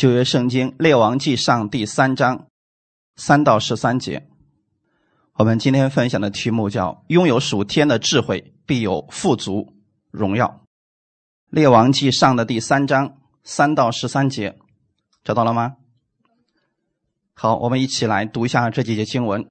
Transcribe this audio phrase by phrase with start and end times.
[0.00, 2.46] 旧约圣经列王记上第三章
[3.16, 4.26] 三到十三节，
[5.34, 9.74] 我们今天分享的题目叫“拥有属天的智慧，必有富足
[10.10, 10.62] 荣耀”。
[11.52, 14.56] 列王记上的第三章三到十三节，
[15.22, 15.74] 找到了吗？
[17.34, 19.46] 好，我们一起来读一下这几节经文。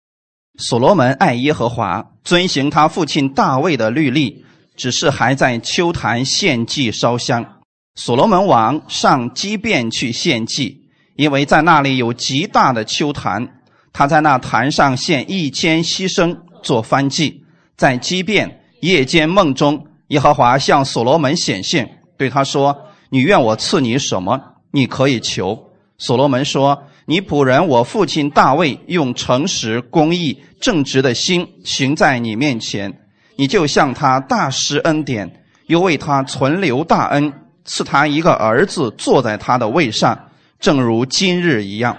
[0.57, 4.43] 所罗门爱耶和华，遵行他父亲大卫的律例，
[4.75, 7.58] 只是还在秋坛献祭烧香。
[8.01, 10.85] 所罗门王上基遍去献祭，
[11.17, 13.59] 因为在那里有极大的秋坛。
[13.91, 17.43] 他在那坛上献一千牺牲做燔祭。
[17.75, 22.73] 在基遍夜间梦中，耶和华向所罗门显现，对他说
[23.11, 24.39] ：“你愿我赐你什么？
[24.71, 33.01] 你可以求。”所罗门说：“你仆人我父亲大卫用诚实、公义、正直的心行在你面前，
[33.35, 37.33] 你就向他大施恩典，又为他存留大恩。”
[37.71, 40.17] 赐他一个儿子坐在他的位上，
[40.59, 41.95] 正如今日一样。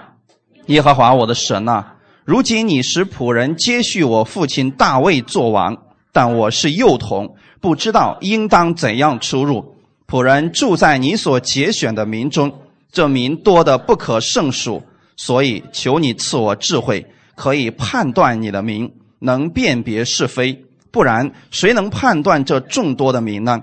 [0.65, 1.85] 耶和华我的神呐，
[2.25, 5.77] 如今你使仆人接续我父亲大卫做王，
[6.11, 9.77] 但我是幼童，不知道应当怎样出入。
[10.09, 12.53] 仆人住在你所节选的民中，
[12.91, 14.83] 这民多得不可胜数，
[15.15, 20.65] 所以求你赐我智慧，可以判断你的民，能辨别是非。
[20.91, 23.61] 不然，谁能判断这众多的民呢？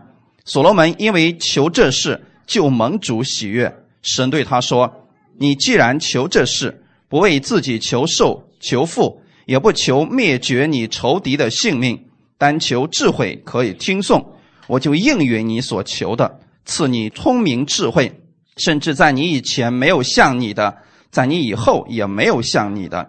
[0.48, 3.70] 所罗门因为求这事，就蒙主喜悦。
[4.00, 4.90] 神对他说
[5.38, 12.02] ：“你既然求这事，不为自己求寿、求富，也不求灭绝你仇敌的性命，
[12.38, 14.24] 单求智慧可以听颂，
[14.66, 18.10] 我就应允你所求的，赐你聪明智慧，
[18.56, 20.78] 甚至在你以前没有像你的，
[21.10, 23.06] 在你以后也没有像你的。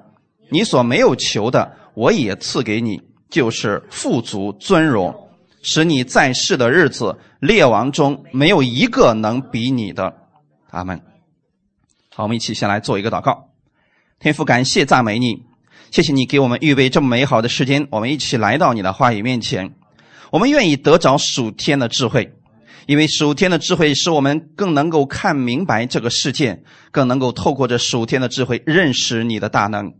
[0.49, 5.15] 你所没有求的，我也赐给你，就是富足、尊荣。”
[5.61, 10.13] 使你在世的日子，列王中没有一个能比你的。
[10.71, 11.01] 阿门。
[12.13, 13.49] 好，我们一起先来做一个祷告。
[14.19, 15.43] 天父，感谢赞美你，
[15.91, 19.73] 谢谢你给我们预备这么美好的时间，我们一起来到你的话语面前。
[20.31, 22.33] 我们愿意得着属天的智慧，
[22.85, 26.61] 因为属天的智慧使我们更能够看明白这个世界，
[26.91, 29.93] 更能够透过这属天的智慧认识你的大能。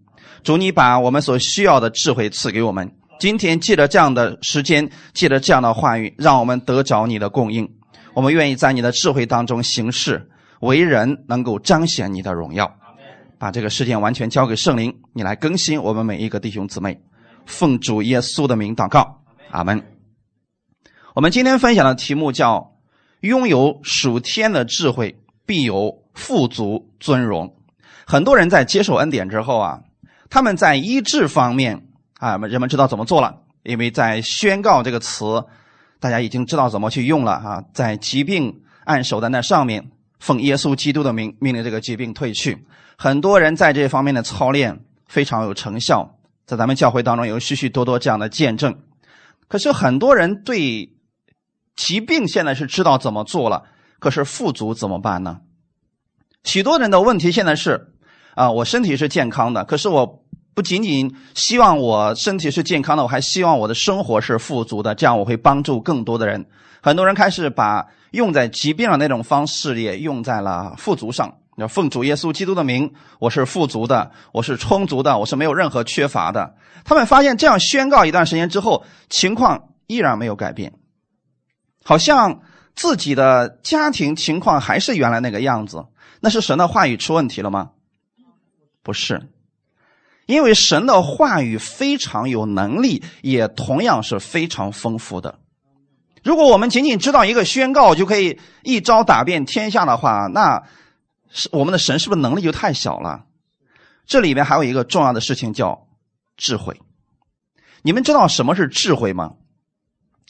[0.44, 2.92] 主，你把我们所需要的智慧赐给我们。
[3.20, 7.70] 今天借着这样的时间，借着这样的话语，让我们得着你的供应。
[8.14, 10.30] 我们愿意在你的智慧当中行事，
[10.62, 12.74] 为人能够彰显你的荣耀。
[13.38, 16.98] 把这个事件完全交给圣灵，你来更新我们每一个弟兄姊妹。
[17.46, 19.22] 奉主耶稣的名祷告，
[19.52, 19.84] 阿门。
[21.14, 22.78] 我们今天分享的题目叫
[23.20, 27.54] “拥有属天的智慧，必有富足尊荣”。
[28.08, 29.82] 很多人在接受恩典之后啊，
[30.30, 31.86] 他们在医治方面。
[32.20, 35.42] 啊，人们知道怎么做了，因为在宣告这个词，
[36.02, 37.64] 大家已经知道怎么去用了啊。
[37.74, 42.66] 在疾病按手在那上面，奉耶稣基督的名命令这个疾病退去。
[42.98, 48.78] 很多人在这方面的操练非常有成效，在咱们教会当中有许许多多这样的见证。
[49.48, 50.94] 可是很多人对
[51.78, 53.64] 疾病现在是知道怎么做了，
[54.00, 55.40] 可是富足怎么办呢？
[56.44, 57.94] 许多人的问题现在是
[58.36, 60.19] 啊，我身体是健康的，可是我。
[60.60, 66.46] 不仅仅希望我身体是健康的，我还希望我的生活是富足的，这样我会帮助更多的人。
[66.82, 71.34] 很多人开始把用在疾病上那种方式也用在了富足上。
[71.56, 76.56] 要奉主耶稣基督的名，我是富足的，我是充足的，我是没有任何缺乏的。
[76.84, 80.74] 他们发现这样宣告一段时间之后，情况依然没有改变，
[81.86, 82.42] 好像
[82.76, 85.86] 自己的家庭情况还是原来那个样子。
[86.20, 87.70] 那是神的话语出问题了吗？
[88.84, 89.30] 不是。
[90.30, 95.40] 因为神的话语非常有能力，也同样是非常丰富的。
[96.24, 100.62] 如果我们仅仅知道一个宣告就可以一招打遍天下的话，那
[101.32, 103.26] 是我们的神是不是能力就太小了？
[104.06, 105.88] 这里面还有一个重要的事情叫
[106.38, 106.80] 智慧。
[107.82, 109.34] 你们知道什么是智慧吗？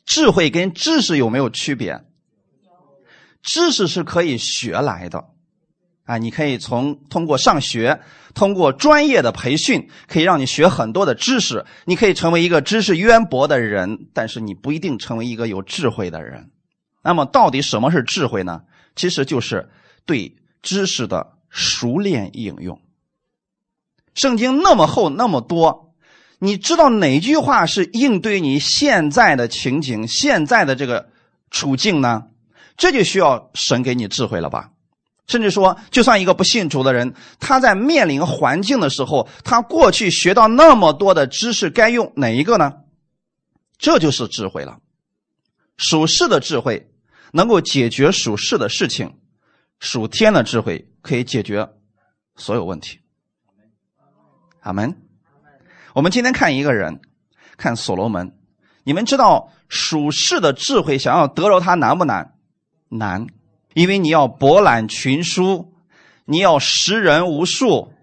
[0.05, 2.05] 智慧跟知识有没有区别？
[3.41, 5.25] 知识是可以学来的。
[6.09, 8.01] 啊，你可以从通过上学，
[8.33, 16.49] 通过专业的培训，可以让你学很多的知识，你可以成为一个知识渊博的人，但是你不一定成为一个有智慧的人。
[17.03, 18.63] 那么，到底什么是智慧呢？
[18.95, 19.69] 其实就是
[20.07, 22.81] 对知识的熟练应用。
[24.15, 25.93] 圣经那么厚那么多，
[26.39, 31.09] 你知道哪句话是应对你现在的情景、现在的这个
[31.51, 32.23] 处境呢？
[32.77, 34.71] 这就需要神给你智慧了吧？
[35.29, 42.73] 甚至说，就算一个不信主的人，他在面临环境的时候，他过去学到那么多的知识，该用哪一个呢？
[43.77, 44.79] 这就是智慧了。
[45.77, 46.91] 属世的智慧
[47.31, 49.17] 能够解决属世的事情，
[49.79, 51.69] 属天的智慧可以解决
[52.35, 52.99] 所有问题。
[54.61, 54.97] 阿门。
[55.93, 56.99] 我们今天看一个人，
[57.55, 58.35] 看所罗门。
[58.83, 62.33] 你们知道属世的智慧想要得着他难不难？
[62.89, 63.27] 难，
[63.73, 65.73] 因为你要博览群书，
[66.25, 67.93] 你要识人无数，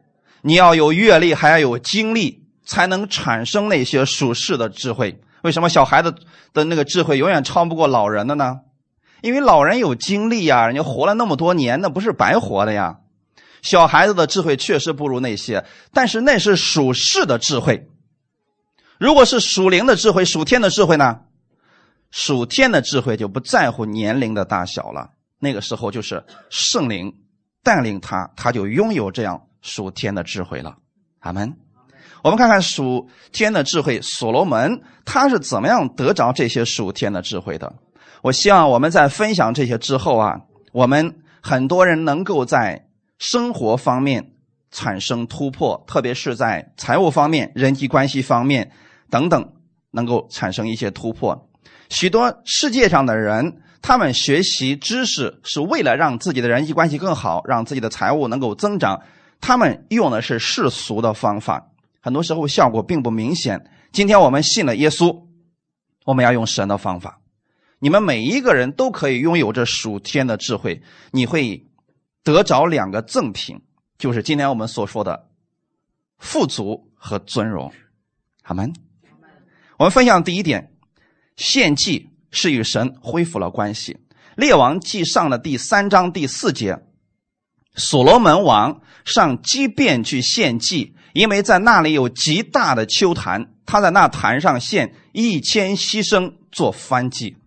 [0.43, 5.21] 你要有阅历，还要有经历，才能产生那些属世的智慧。
[5.43, 6.15] 为什么小孩子
[6.53, 8.61] 的那个智慧永远超不过老人的呢？
[9.23, 12.99] 因为老人有经历呀，人家活了那么多年，那不是白活的呀。
[13.63, 17.89] 小孩子的智慧确实不如那些，但是那是属世的智慧。
[18.99, 21.21] 如果是属灵的智慧、属天的智慧呢？
[22.11, 25.11] 属天的智慧就不在乎年龄的大小了。
[25.39, 27.13] 那个时候就是圣灵
[27.63, 30.77] 带领他，他就拥有这样属天的智慧了。
[31.21, 31.53] 阿门。
[32.23, 37.73] 我们看看属天的智慧，所罗门他是怎么样得着这些属天的智慧的？
[38.23, 40.41] 我希望我们在分享这些之后啊，
[40.73, 42.83] 我们很多人能够在。
[43.19, 44.35] 生活方面
[44.71, 48.71] 产生突破，特别是在财务方面、人际关系方面
[49.09, 49.55] 等等，
[49.91, 51.49] 能够产生一些突破。
[51.89, 59.01] 许多世界上的人，他们学习知识是为了让自己的人际关系更好，让自己的财务能够增长。
[59.41, 63.71] 他们用的是世俗的方法，很多时候效果并不明显。
[63.93, 65.29] 今天我们信了耶稣，
[66.05, 67.21] 我们要用神的方法。
[67.79, 71.65] 你们每一个人都可以拥有这属天的智慧，你会。
[72.25, 73.61] 得着两个赠品，
[73.99, 75.29] 就是今天我们所说的
[76.19, 77.73] 富足和尊荣。
[78.43, 78.75] 好门。
[79.79, 80.73] 我们分享第一点，
[81.37, 83.97] 献祭是与神恢复了关系。
[84.37, 86.83] 列王记上的第三章第四节，
[87.75, 97.39] 所罗门王上基遍去献祭，因为在那里有极大的丘坛，他在那坛上献一千牺牲做燔祭。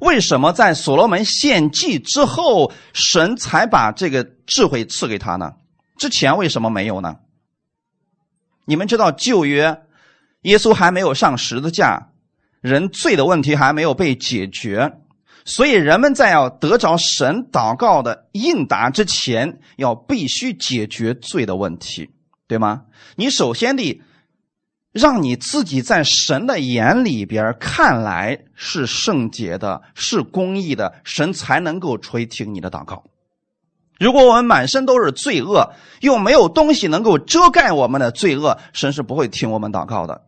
[0.00, 5.52] 为什么在所罗门献祭之后，神才把这个智慧赐给他呢？
[5.98, 7.16] 之前为什么没有呢？
[8.64, 9.82] 你们知道旧约，
[10.40, 12.08] 耶稣还没有上十字架，
[12.64, 14.94] 人罪的问题还没有被解决，
[15.44, 22.08] 所以人们在要得着神祷告的应答之前，要必须解决罪的问题，
[22.48, 22.84] 对吗？
[23.16, 24.00] 你首先得。
[24.92, 33.02] 让你自己在神的眼里边看来是圣洁的，是公义的，神才能够垂听你的祷告。
[33.98, 40.22] 如果我们满身都是罪恶，又没有东西能够遮盖我们的罪恶，神是不会听我们祷告的。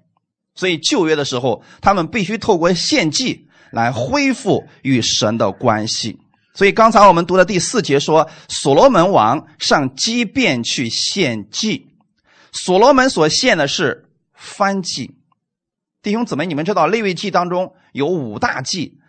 [0.57, 6.19] 所以旧约的时候，他们必须透过献祭来恢复与神的关系。
[6.55, 11.87] 所以刚才我们读的第四节说，所罗门王上基遍去献祭，
[12.51, 14.03] 所罗门所献的是。
[14.39, 15.17] 翻祭，
[16.03, 19.01] 弟兄姊妹，你们知道立位记当中有五大祭，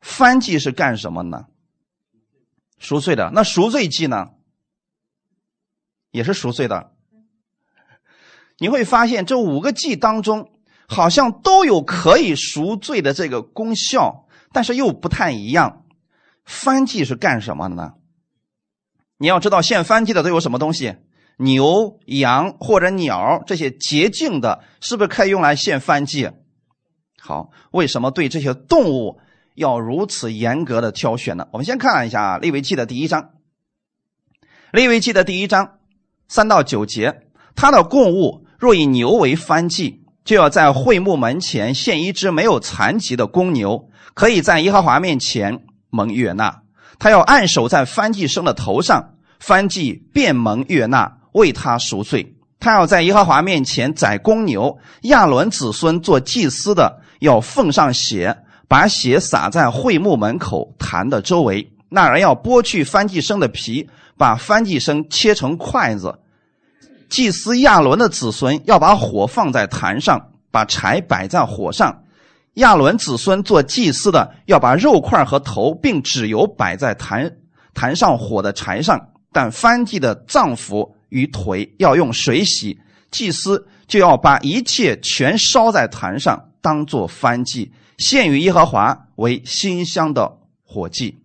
[0.00, 1.44] 翻祭是干什么呢？
[2.78, 3.30] 赎罪的。
[3.34, 4.30] 那赎罪祭呢？
[6.10, 6.94] 也是赎罪的。
[8.58, 10.55] 你会发现这五个祭当中，
[10.88, 15.84] 好像都有可以赎罪的这个功效，但是又不太一样。
[16.44, 17.94] 翻祭是干什么的呢？
[19.18, 20.94] 你要知道献翻祭的都有什么东西？
[21.38, 26.30] 牛、羊或者鸟这些洁净的，是不是可以用来献燔祭？
[27.18, 29.18] 好，为什么对这些动物
[29.54, 31.48] 要如此严格的挑选呢？
[31.52, 33.22] 我们先看一下《利未记》的第一章，
[34.70, 35.78] 《利未记》的第一章
[36.28, 37.22] 三到九节，
[37.54, 46.62] 它的供物若以牛为燔祭，就要在会幕门前献一只没有残疾的公牛，可以在耶和华面前蒙悦纳。
[46.98, 51.16] 他要按手在燔祭生的头上，燔祭便蒙悦纳。
[51.32, 54.78] 为他赎罪，他要在耶和华面前宰公牛。
[55.02, 61.70] 亚伦子孙做祭司的要奉上血，把血洒在会幕门口坛的周围。
[61.90, 66.18] 那人要剥去翻祭生的皮，把翻祭生切成筷子。
[67.08, 72.02] 祭司亚伦的子孙要把火放在坛上，把柴摆在火上。
[72.54, 77.36] 亚伦子孙做祭司的要把肉块和头并脂油摆在坛
[77.74, 80.94] 坛上火的柴上，但翻祭的脏腑。
[81.08, 82.80] 与腿要用水洗，
[83.12, 91.22] 祭司就要把一切全烧在坛上，当做燔祭，献于耶和华为馨香的火祭。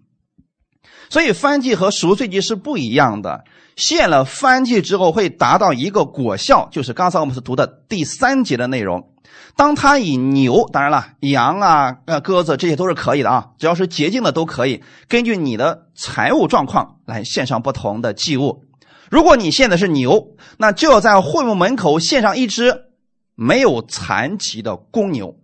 [1.10, 3.44] 所以燔祭和赎罪祭是不一样的。
[3.82, 9.10] 献了番祭之后，会达到一个果效，就是刚才我们是读的第三节的内容。
[9.56, 18.66] 当他以牛，当然了，羊啊、呃鸽子这些都是可以的啊，只要是洁净的都可以，根据你的财务状况来献上不同的祭物。
[19.10, 22.84] 如果你献的是牛，那就要在会幕门口献上一只
[23.36, 25.36] 没有残疾的公牛。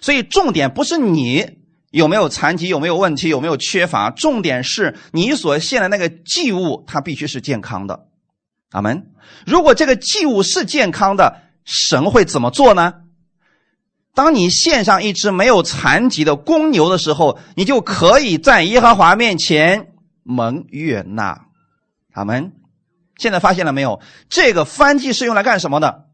[0.00, 1.58] 所以重点不是你
[1.94, 8.08] 有没有残疾，有没有问题，有没有缺乏，重点是你所献的那个祭物，它必须是健康的。
[8.72, 9.12] 阿门。
[9.46, 12.94] 如果这个祭物是健康的，神会怎么做呢？
[14.12, 19.92] 当你献上一只没有残疾的公牛的时候，你就可以在耶和华面前
[20.24, 21.46] 蒙悦纳。
[22.12, 22.52] 阿门。
[23.18, 24.00] 现在发现了没有？
[24.28, 26.06] 这个翻祭是用来干什么的？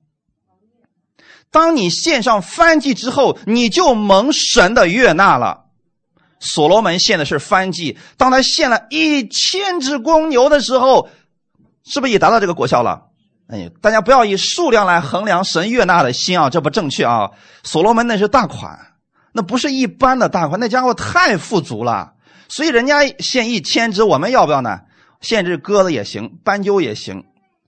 [1.51, 5.60] 当你献上翻祭之后，你就蒙神的悦纳了。
[6.41, 11.09] 所罗门献的是翻祭，当他献了一千只公牛的时候，
[11.85, 13.03] 是不是也达到这个果效了？
[13.49, 17.31] 哎，大家不要以数量来衡量神悦纳的心啊，这不正确啊！
[17.63, 18.79] 所罗门那是大款，
[19.33, 22.13] 那不是一般的大款，那家伙太富足了，
[22.49, 24.81] 所以人家献一千只，我们要不要呢？
[25.21, 27.25] 献只鸽子也行，斑鸠也行，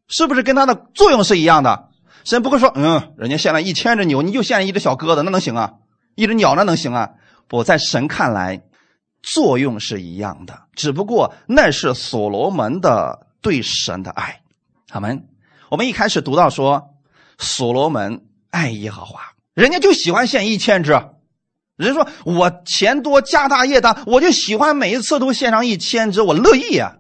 [0.09, 1.89] 是不是跟它的作用是一样的？
[2.25, 5.73] 神不会说，嗯，人家献了一千只牛，你就献了一只小鸽子，那能行啊？
[6.15, 7.11] 一只鸟那能行啊？
[7.53, 8.63] 我在神看来，
[9.23, 14.41] 作用是一样的，只不过那是所罗门的对神的爱。
[14.89, 15.29] 他们，
[15.69, 16.95] 我们一开始读到说，
[17.39, 19.21] 所罗门爱耶和华，
[19.53, 20.93] 人家就喜欢献一千只。
[21.77, 26.97] 人说我钱多家大业大，我就喜欢每一次都献上一千只，我乐意啊。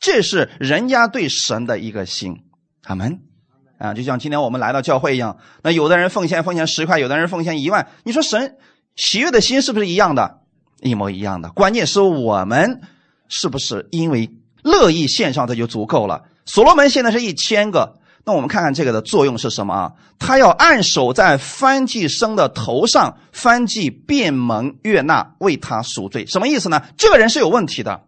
[0.00, 2.42] 这是人家对神的一个心。
[2.82, 3.20] 他们
[3.78, 8.56] 啊，就像今天我们来到教会一样，那有的人奉献奉献十块，有的人奉献一万，你说神。
[8.96, 10.40] 喜悦的心是不是一样的？
[10.80, 11.50] 一模一样的。
[11.50, 12.80] 关键是我们
[13.28, 14.30] 是不是因为
[14.62, 16.24] 乐意献上，这就足够了。
[16.44, 19.92] 所罗门现在是一千个，那我们看看这个的作用是什么啊？
[20.18, 26.26] 他要按手在翻祭生的头上，翻祭变蒙悦纳，为他赎罪。
[26.26, 26.82] 什么意思呢？
[26.96, 28.04] 这个人是有问题的，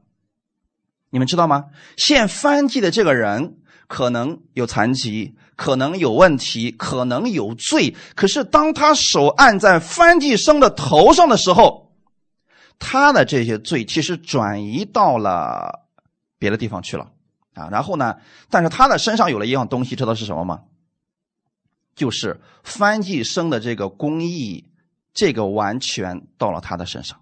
[1.10, 1.66] 你们知道吗？
[1.96, 5.34] 献翻祭的这个人可能有残疾。
[5.56, 7.94] 可能有问题，可能有罪。
[8.14, 11.92] 可是当他手按在翻祭生的头上的时候，
[12.78, 15.86] 他的这些罪其实转移到了
[16.38, 17.10] 别的地方去了
[17.54, 17.68] 啊。
[17.70, 18.16] 然后呢，
[18.50, 20.62] 但是他的身上有了一样东西，知道是什么吗？
[21.94, 24.64] 就是翻祭生的这个公义，
[25.12, 27.20] 这个完全到了他的身上，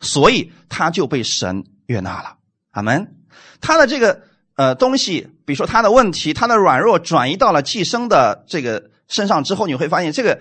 [0.00, 2.36] 所以他就被神悦纳了。
[2.72, 3.16] 阿门。
[3.60, 4.22] 他的这个。
[4.56, 10.40] 呃，东西，比如说他的问题，他的软弱转移到了寄生的这个身上之后，你会发现这个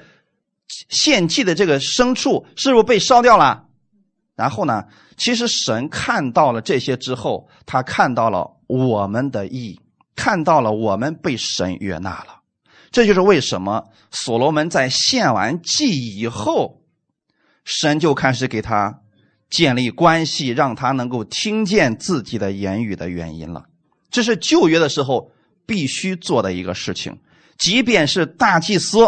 [0.89, 3.65] 献祭的这个牲畜是不是被烧掉了？
[4.35, 4.85] 然后呢，
[5.17, 9.79] 其实神看到了这些之后，他看到了我们的意，
[10.15, 12.41] 看到了我们被神悦纳了。
[12.91, 16.83] 这就是为什么所罗门在献完祭以后，
[17.65, 18.99] 神就开始给他
[19.49, 23.65] 建立关系，让他能够听见自己的言语的原因了。
[24.13, 25.31] 这是旧约的时候
[25.65, 27.19] 必须做的一个事情，
[27.57, 28.99] 即便是大祭司，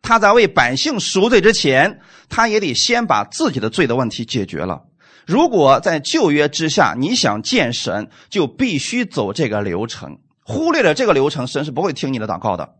[0.00, 4.84] 他在为百姓赎罪之前，他也得先把自己的罪的问题解决了。
[5.26, 12.76] 如果在旧约之下，你想见神，就必须走这个流程，忽略了这个流程，神是不会听你的祷告的。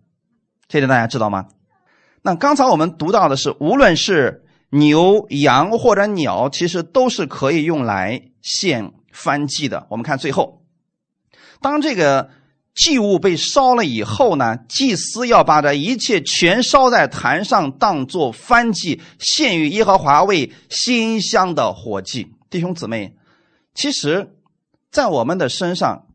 [0.69, 1.47] 这点大家知道吗？
[2.23, 9.85] 那刚才我们读到的是，无论是牛、羊或者鸟，其实都是可以用来献翻祭的。
[9.91, 10.58] 我们看最后。
[11.61, 12.31] 当这个
[12.75, 22.33] 祭物被烧了以后呢，祭司要把这一切全烧在坛上，当做燔祭，献于耶和华为馨香的火祭。
[22.49, 23.17] 弟兄姊妹，
[23.75, 24.37] 其实，
[24.93, 26.07] 在我们的身上，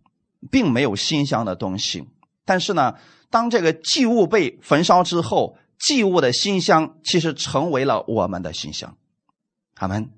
[0.49, 2.07] 并没有馨香的东西。
[2.45, 2.95] 但是呢，
[3.29, 8.95] 当这个祭物被焚烧之后，祭物的馨香其实成为了我们的馨香。
[9.75, 10.09] 阿门。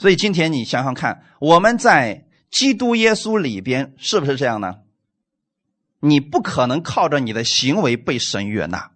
[0.00, 2.26] 所以今天你想想看，我们在。
[2.50, 4.80] 基督耶稣里边是不是这样呢？
[6.00, 8.90] 你不可能靠着你的行为被神悦纳，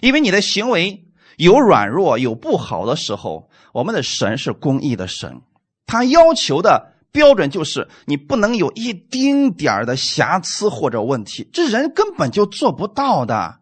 [0.00, 3.50] 因为你的行为有软弱、有不好的时候。
[3.74, 5.42] 我们的神是公义的神，
[5.86, 13.60] 他要求的标准就是你不能有一丁点的瑕疵或者问题，这人根本就做不到的。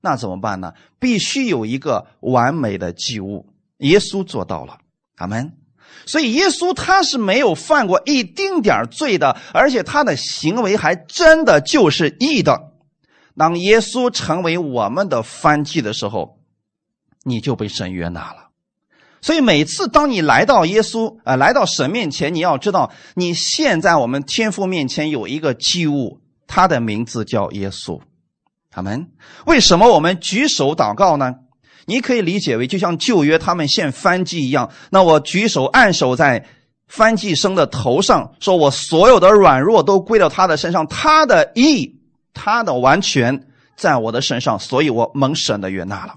[0.00, 0.72] 那怎么办呢？
[0.98, 4.78] 必须有一个完美的祭物，耶稣做到了。
[5.16, 5.63] 阿门。
[6.06, 12.72] 所以耶稣他是没有犯过一丁点罪的，而且他的行为还真的就是义的。
[13.36, 16.38] 当耶稣成为我们的翻祭的时候，
[17.24, 18.50] 你就被神悦纳了。
[19.20, 28.00] 所以每次当你来到耶稣啊，来到神面前，你要知道，你现在我们天父面前有一个祭物，他的名字叫耶稣。
[28.70, 29.08] 他们
[29.46, 31.36] 为什么我们举手祷告呢？
[31.86, 36.46] 你可以理解为，就像旧约他们献翻祭一样，那我举手按手在
[36.86, 42.00] 翻祭生的头上，说我所有的软弱都归到他的身上，他的义，
[42.32, 46.14] 他的完全在我的身上，所以我蒙神的悦纳了。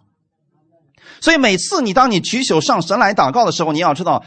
[1.20, 4.24] 所以每次你当你举手上神来祷告的时候，你要知道，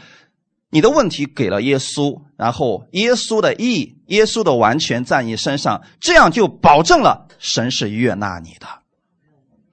[0.69, 8.67] 你的问题给了耶稣，然后耶稣的义、耶稣的完全在你身上，这样就保证了神是悦纳你的。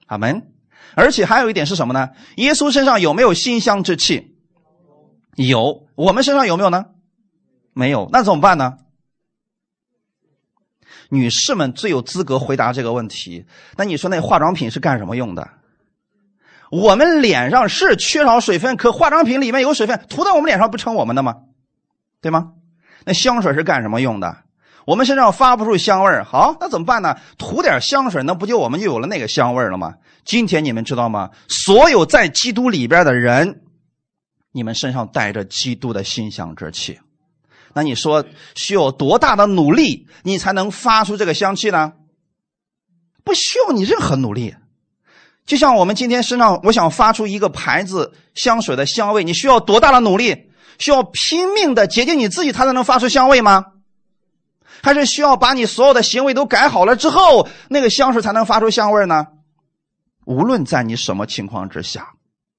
[0.07, 0.48] 阿门。
[0.99, 2.09] 而且还有一点是什么呢？
[2.35, 4.35] 耶稣身上有没有馨香之气？
[5.37, 5.87] 有。
[5.95, 6.87] 我们身上有没有呢？
[7.73, 8.09] 没有。
[8.11, 8.73] 那怎么办呢？
[11.09, 13.45] 女士们最有资格回答这个问题。
[13.77, 15.49] 那你说那化妆品是干什么用的？
[16.69, 21.35] 我们脸上是缺少水分，可化妆品里面有水分，涂在我们脸上不成我们的吗？
[22.21, 22.51] 对吗？
[23.05, 24.43] 那香水是干什么用的？
[24.85, 27.15] 我们身上发不出香味，好，那怎么办呢？
[27.37, 29.95] 涂点香水，那不就我们就有了那个香味了吗？
[30.25, 31.31] 今天你们知道吗？
[31.47, 33.61] 所有在基督里边的人，
[34.51, 36.99] 你们身上带着基督的馨香之气。
[37.73, 41.93] 那你说需要多大的努力，你才能发出这个香气呢？
[43.23, 44.55] 不需要你任何努力。
[45.45, 50.51] 就像我们今天身上，我想发出一个牌子香水的香味，你需要多大的努力？
[50.77, 53.65] 需要拼命的洁净你自己，它才能发出香味吗？
[54.81, 59.27] 还是需要把你所有的行为都改好了之后，那个香水才能发出香味呢？
[60.29, 62.13] 无论在你什么情况之下，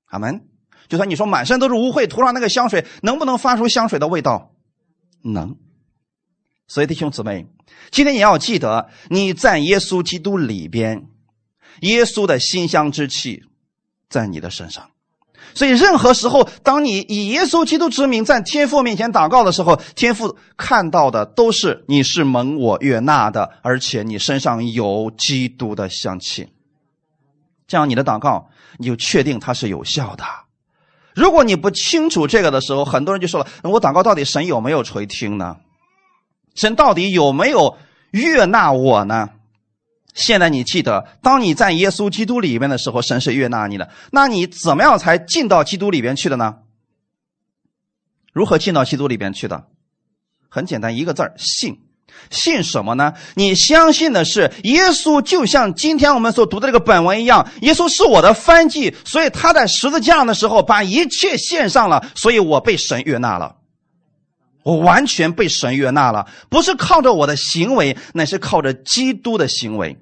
[0.07, 0.43] 阿门。
[0.89, 4.51] 就算你说满身都是污秽，涂上那个香水，能不能发出香水的味道？
[5.23, 5.57] 能。
[6.67, 7.47] 所以弟兄姊妹，
[7.93, 11.07] 今天你要记得，你在耶稣基督里边，
[11.83, 13.45] 耶稣的馨香之气
[14.09, 14.91] 在你的身上。
[15.55, 26.49] 所以，任何时候，当你以耶稣基督之名在天父面前祷告的时候，天父看到的都是你是蒙我悦纳的，而且你身上有基督的香气。
[27.71, 30.25] 这样，你的祷告你就确定它是有效的。
[31.15, 35.57] 如果你不清楚这个的时候，很多人就说了：“我祷告到底神有没有垂听呢？
[36.57, 37.79] 神到底有没有
[38.11, 39.31] 悦纳我呢？”
[40.15, 43.89] 现在你记得，当你在耶稣基督里面的时候，神是悦纳你的。
[44.11, 46.59] 那你怎么样才进到基督里边去的呢？
[48.33, 49.69] 如何进到基督里边去的？
[50.49, 51.79] 很简单，一个字儿：信。
[52.31, 53.13] 信什么呢？
[53.35, 63.57] 你相信的是耶稣，就像今天我们所读的这个本文一样，耶稣是我的翻祭，所以他在十字架上的时候把一切献上了，所以我被神悦纳了。
[64.63, 69.99] 我完全被神悦纳了，不是靠着我的行为，乃是靠着基督的行为。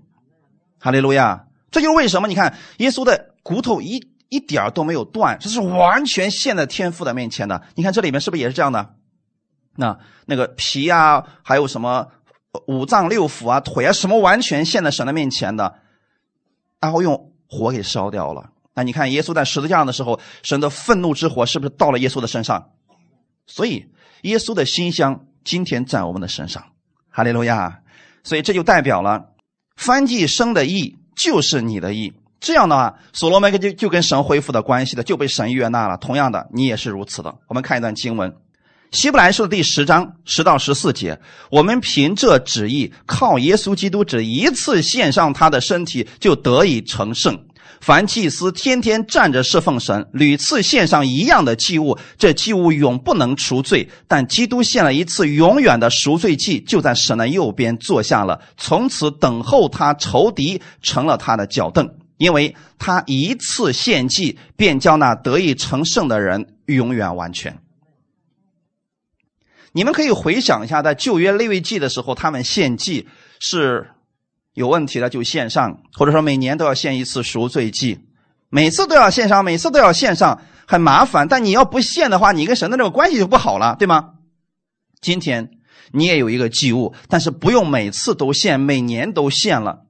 [0.81, 1.45] 哈利路亚！
[1.71, 7.63] 这就是为什么你看耶稣的骨头一一点都没有断，这是完全献在天父的面前的。
[7.77, 8.95] 你看这里面是不是也是这样的？
[9.79, 12.09] 那那个皮啊，还有什么
[12.67, 15.77] 五脏六腑啊、腿啊，什么完全献在神的面前的，
[16.81, 18.51] 然后用火给烧掉了。
[18.75, 22.71] 那你看耶稣在十字架上的时候，神的愤怒之火是不是到了耶稣的身上？
[23.47, 23.87] 所以。
[24.23, 26.73] 耶稣的馨香今天在我们的身上，
[27.09, 27.83] 哈利路亚！
[28.25, 29.27] 所以这就代表了
[29.77, 32.13] 翻祭生的义就是你的义。
[32.41, 35.97] 这样的话，所罗门就就跟神恢复的关系的，就被神悦纳了。
[35.99, 37.33] 同样的，你也是如此的。
[37.47, 38.33] 我们看一段经文，
[38.91, 41.19] 《希伯来书》第十章十到十四节：
[41.51, 47.39] 我们凭这旨意，靠耶稣基督只一次献上他的身体，就得以成圣。
[47.83, 53.87] 凡祭司天天站着侍奉神，屡次献上一样的祭物，这祭物永不能赎罪。
[54.09, 67.55] 但基督献了一次永远的赎罪祭，就在神的右边坐下了，从此等候他仇敌成了他的脚凳，因为他一次献祭，便叫那得以成圣的人永远完全。
[69.73, 73.09] 你们可以回想一下，在旧约立位记的时候，他们献祭
[73.41, 73.89] 是。
[74.55, 78.01] 有问题的就献上，或者说每年都要献一次赎罪祭，
[78.49, 81.29] 每次都要献上，每次都要献上，很麻烦。
[81.29, 84.15] 但你要不献的话，你跟神的这个关系就不好了，对吗？
[85.01, 85.51] 今天
[85.93, 89.85] 你也有一个祭物，但是不用每次都献，每年都献了。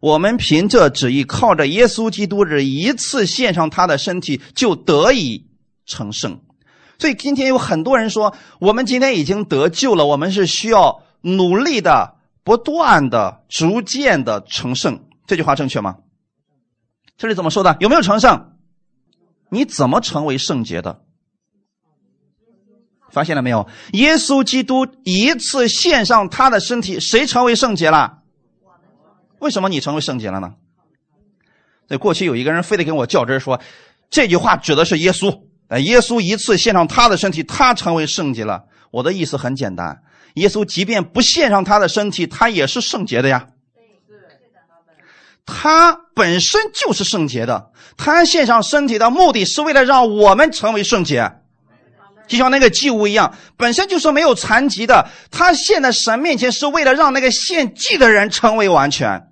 [0.00, 5.46] 我们凭这旨意，靠着耶稣基督这一次献上他的身体，就得以
[5.86, 6.40] 成圣。
[6.98, 12.14] 所以今天有很多人说，我们今天已经得救了，我们是需要努力的。
[12.46, 15.96] 不断的、逐渐的成圣，这句话正确吗？
[17.16, 17.74] 这里怎么说的？
[17.80, 18.52] 有没有成圣？
[19.48, 21.00] 你怎么成为圣洁的？
[23.10, 23.66] 发现了没有？
[23.92, 28.18] 耶稣基督一次献上他的身体，谁成为圣洁了？
[29.38, 30.56] 为什么你成为圣洁了呢？
[31.88, 33.58] 在过去有一个人非得跟我较真说，
[34.10, 35.43] 这句话指的是耶稣。
[35.68, 38.64] 哎，耶稣一次献上他的身体，他成为圣洁了。
[38.90, 40.02] 我的意思很简单。
[40.34, 43.46] 耶稣即便不献上他的身体，他也是圣洁的呀。
[45.46, 47.70] 他本身就是圣洁的。
[47.96, 51.30] 他献上身体的目的是为了让我们成为圣洁，
[52.26, 55.08] 就像那个祭物一样，本身就是没有残疾的。
[55.30, 59.28] 他献在神面前是为了让那个献祭的人成为完全。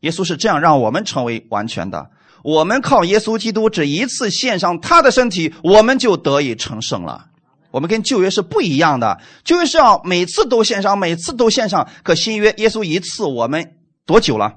[0.00, 2.10] 耶稣是这样让我们成为完全的。
[2.42, 7.26] 我们靠耶稣基督只一次献上他的身体，我们就得以成圣了。
[7.70, 11.88] 我们跟旧约是不一样的，旧约是要每次都献上，每次都献上。
[12.02, 14.52] 可新约耶稣一次，我们多久了？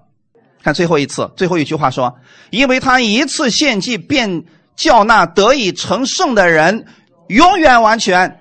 [0.63, 2.15] 看最后一次，最后一句话说
[2.49, 6.87] ：“因为他一次献祭，便叫那得以成圣的人
[7.27, 8.39] 永远完全。”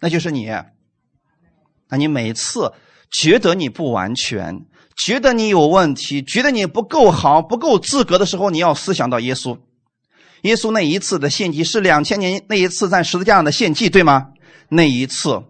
[0.00, 0.50] 那就是你。
[1.88, 2.72] 那你每次
[3.12, 9.58] 觉得你不完全，觉得你有问题，觉得你不够好、不够资格的时候，你要思想到耶稣。
[10.42, 14.28] 耶稣那一次的献祭是两千年那一次在十字架上的献祭，对吗？
[14.68, 15.42] 那一次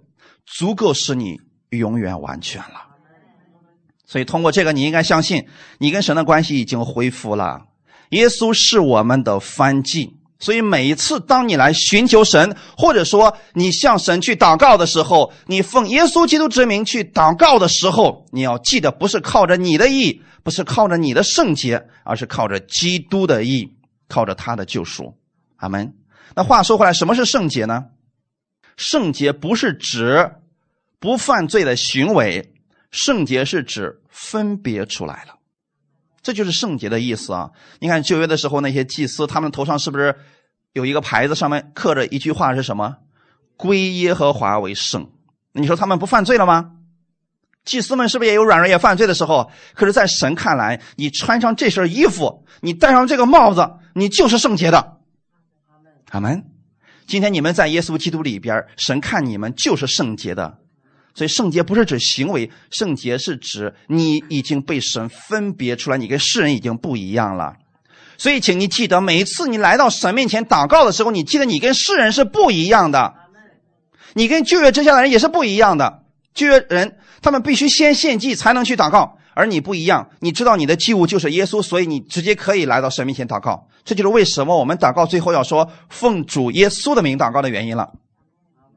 [0.47, 2.87] 足够使你永远完全了。
[4.05, 5.47] 所以通过这个，你应该相信，
[5.79, 7.67] 你跟神的关系已经恢复了。
[8.11, 23.72] 耶稣是我们的翻祭，所以每一次当你来寻求神，或者说你向神去祷告的时候，你奉耶稣基督之名去祷告的时候，你要记得，不是靠着你的意，不是靠着你的圣洁，而是靠着基督的意。
[24.09, 25.18] 靠着他的救赎，
[25.57, 25.92] 阿门。
[26.37, 27.87] 那话说回来，什么是圣洁呢？
[28.77, 30.31] 圣洁不是指
[31.01, 32.53] 不犯罪的行为，
[32.92, 35.35] 圣洁是指分别出来了，
[36.27, 37.49] 这就是圣洁的意思啊。
[37.79, 40.12] 你看旧约的时候，那些祭司，他们头上是不是
[40.73, 42.97] 有一个牌子，上面刻着一句话是什么？
[43.57, 45.09] 归耶和华为圣。
[45.53, 46.73] 你说他们不犯罪了吗？
[47.65, 49.49] 祭司们是不是也有软弱也犯罪的时候？
[49.75, 54.99] 可是，在神看来，你穿上这身衣服，你戴上这个帽子，你就是圣洁的。
[56.11, 56.45] 阿门。
[57.07, 60.59] 今天你们在耶稣基督里边，神看你们就是圣洁的。
[61.17, 67.55] 所以，圣洁不是指行为，圣洁是指你已经被神分别出来，你跟世人已经不一样了。
[68.19, 73.15] 所以，请你记得，每一次你来到神面前祷告的时候，你记得你跟世人是不一样的，
[74.15, 76.03] 你跟旧约之下的人也是不一样的。
[76.35, 76.97] 旧约人。
[77.23, 83.67] 他们必须先献祭才能去祷告，而你不一样，你知道你的祭物就是耶稣，所以你直接可以来到神面前祷告。
[83.85, 87.91] 这就是为什么我们祷告最后要说奉主耶稣的名祷告的原因了，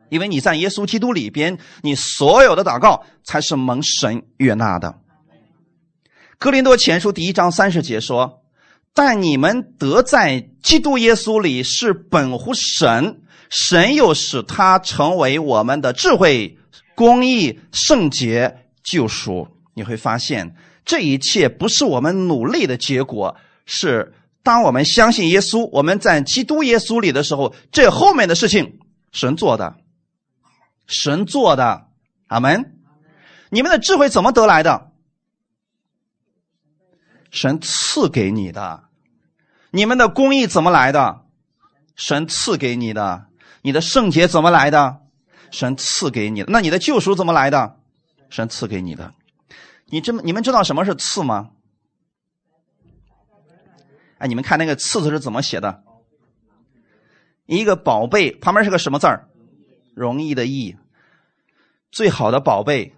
[0.09, 4.95] 因为你在耶稣基督里边，你所有的祷告才是蒙神悦纳的。
[6.37, 8.41] 哥林多前书第一章三十节说
[8.93, 16.55] ：“但你们得在基督耶稣里是本乎神，神又使他成为我们的智慧。”
[16.95, 28.79] 公义、圣洁、救赎，你会发现这一切不是我们努力的结果，是当我们相信耶稣，我们在基督耶稣里的时候，这后面的事情
[29.13, 29.77] 神做的，
[30.89, 31.87] 神做的，
[32.27, 32.79] 阿门。
[33.51, 34.91] 你们的智慧怎么得来的？
[37.29, 38.85] 神赐给你的。
[39.69, 41.25] 你们的公义怎么来的？
[41.95, 43.27] 神赐给你的。
[43.61, 45.01] 你的圣洁怎么来的？
[45.51, 47.77] 神赐给你的，那你的救赎怎么来的？
[48.31, 49.13] 神赐给你的。
[49.85, 51.51] 你这么你们知道什么是赐吗？
[54.17, 55.83] 哎，你们看那个“赐”字是怎么写的？
[57.45, 59.28] 一个宝贝旁边是个什么字儿？
[59.99, 60.77] 容易的“易”。
[61.91, 62.93] 最好的宝贝，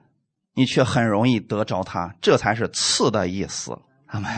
[0.53, 3.75] 你却很容易得着它，这才是“赐”的意思。
[4.05, 4.29] 阿门。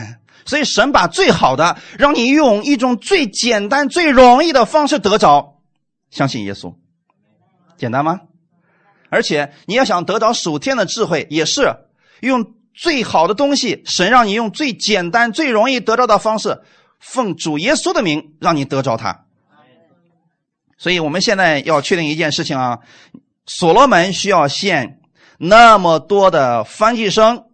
[0.46, 5.60] 所以神把最好的，让你用一种最简单、最容易的方式得着。
[6.10, 6.74] 相信耶稣。
[7.76, 8.22] 简单吗？
[9.10, 11.76] 而且你要想得到属天的智慧，也是
[12.20, 13.82] 用最好的东西。
[13.84, 16.62] 神让你用最简单、最容易得到的方式，
[16.98, 19.26] 奉主耶稣的名让你得着它。
[20.76, 22.78] 所以我们现在要确定一件事情啊：
[23.46, 25.00] 所罗门需要献
[25.38, 27.44] 那么多的翻祭声，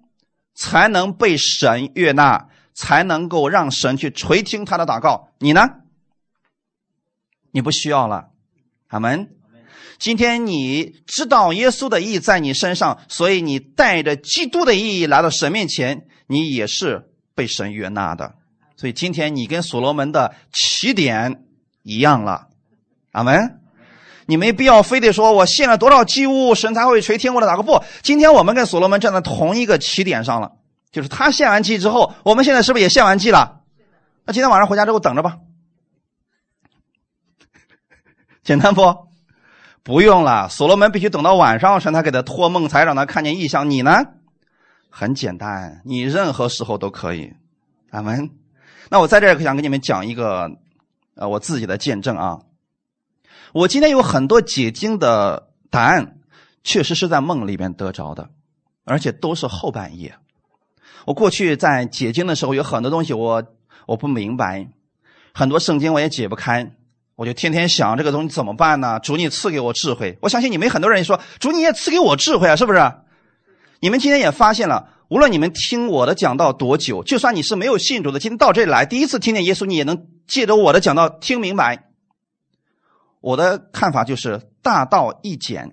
[0.54, 5.28] 才能被神悦纳，才能够让神去垂听他的祷告。
[5.38, 5.62] 你呢？
[7.52, 8.28] 你不需要了。
[8.88, 9.30] 阿门。
[9.98, 18.36] 今天你知道耶稣的意义在你身上，所以你带着基督的意义来到神面前，你也是被神悦纳的。
[18.76, 21.44] 所以今天你跟所罗门的起点
[21.82, 22.48] 一样了，
[23.12, 23.60] 阿门。
[24.26, 27.62] 你没必要非得说我献了多少祭物，神才会垂听我的祷告。
[27.62, 30.52] 不，今天我们跟所罗门站在同一个起点上了，
[30.92, 33.62] 就是他献完祭之后，我们现在是不是也献完祭了？
[34.24, 35.38] 那今天晚上回家之后等着吧，
[38.44, 39.08] 简单不？
[39.82, 43.68] 不用了，所罗门必须等到晚上，神才给他托梦，才让他看见异象。
[43.68, 44.04] 你呢？
[44.90, 47.32] 很简单，你任何时候都可以。
[47.90, 48.30] 阿门。
[48.90, 50.50] 那我在这儿想跟你们讲一个，
[51.16, 52.38] 呃，我自己的见证啊。
[53.52, 56.18] 我今天有很多解经的答案，
[56.62, 58.28] 确实是在梦里边得着的，
[58.84, 60.14] 而且都是后半夜。
[61.06, 63.42] 我过去在解经的时候，有很多东西我
[63.86, 64.68] 我不明白，
[65.32, 66.72] 很多圣经我也解不开。
[67.16, 68.98] 我就天天想这个东西怎么办呢？
[69.00, 70.16] 主，你赐给我智慧。
[70.22, 72.92] 我相信你们很多人说，主，你也赐给我智慧啊，是不是？
[73.80, 81.89] 你们今天也发现了，无论你们听我的讲道多久，就算你是没有信主的，今天到这里来第一次听见耶稣，你也能借着我的讲道听明白。
[83.20, 85.72] 我的看法就是大道易简。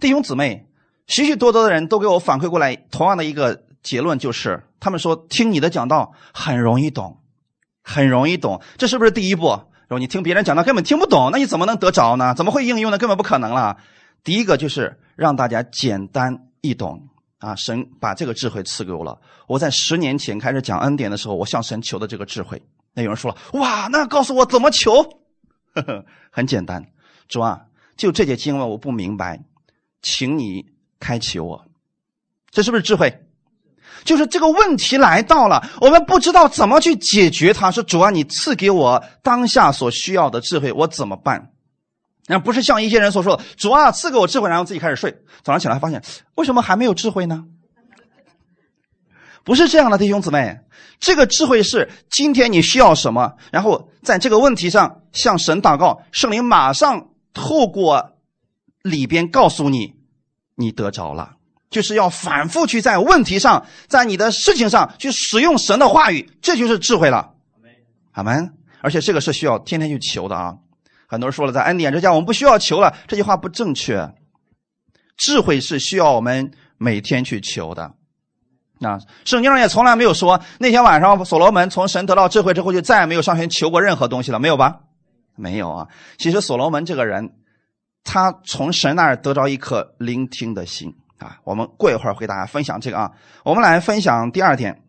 [0.00, 0.66] 弟兄姊妹，
[1.06, 7.20] 许许多多的人都给我反馈过来同样的一个结论，就是他们说听你的讲道很容易懂，
[7.82, 8.60] 很容易懂。
[8.76, 9.60] 这是不是第一步？
[9.88, 12.34] 说你听别人讲道根本听不懂，那你怎么能得着呢？
[12.34, 12.98] 怎么会应用呢？
[12.98, 13.76] 根本不可能了。
[14.24, 17.08] 第一个就是让大家简单易懂。
[17.38, 17.56] 啊！
[17.56, 19.18] 神把这个智慧赐给我了。
[19.48, 22.62] 我在十年前开始讲恩典的时候，我向神求的这个智慧。
[22.94, 24.92] 那有人说了：“哇，那告诉我怎么求？”
[25.74, 26.84] 呵呵，很简单，
[27.28, 27.62] 主啊，
[27.96, 29.42] 就这节经文我不明白，
[30.02, 30.66] 请你
[31.00, 31.64] 开启我。
[32.50, 33.26] 这是不是智慧？
[34.04, 37.70] 就是这个问题来到了，我们不知道怎么去解决它。
[37.70, 41.52] 说主啊，你赐给我当下所需要的智慧，我怎么办？
[42.26, 46.02] 那不是像一些人所说的，主啊赐给我智慧，然后自己开始睡，早上起来发现
[46.34, 47.44] 为什么还没有智慧呢？
[49.44, 50.60] 不是这样的，弟兄姊妹，
[51.00, 58.12] 这个智慧是今天你需要什么，然后在这个问题上向神祷告，圣灵马上透过
[58.82, 59.94] 里边告诉你，
[60.56, 61.36] 你得着了，
[61.70, 67.34] 就是要反复去在问题上，在你的事情上去使用神的话语，这就是智慧了。
[68.12, 68.54] 阿门。
[68.84, 70.56] 而且这个是需要天天去求的啊。
[71.06, 72.92] 很多人说了，在恩典之下，我们不需要求了。
[73.06, 74.12] 这句话不正确。
[75.16, 77.94] 智慧是需要我们每天去求的。
[78.82, 84.80] 那圣经上也从来没有说，那天晚上所罗门从神得到智慧之后，就再也没有上前求过任何东西了，没有吧？
[85.36, 85.86] 没有啊。
[86.18, 87.36] 其实所罗门这个人，
[88.02, 91.38] 他从神那儿得着一颗聆听的心啊。
[91.44, 93.12] 我们过一会儿会大家分享这个啊。
[93.44, 94.82] 我们来分享第二点，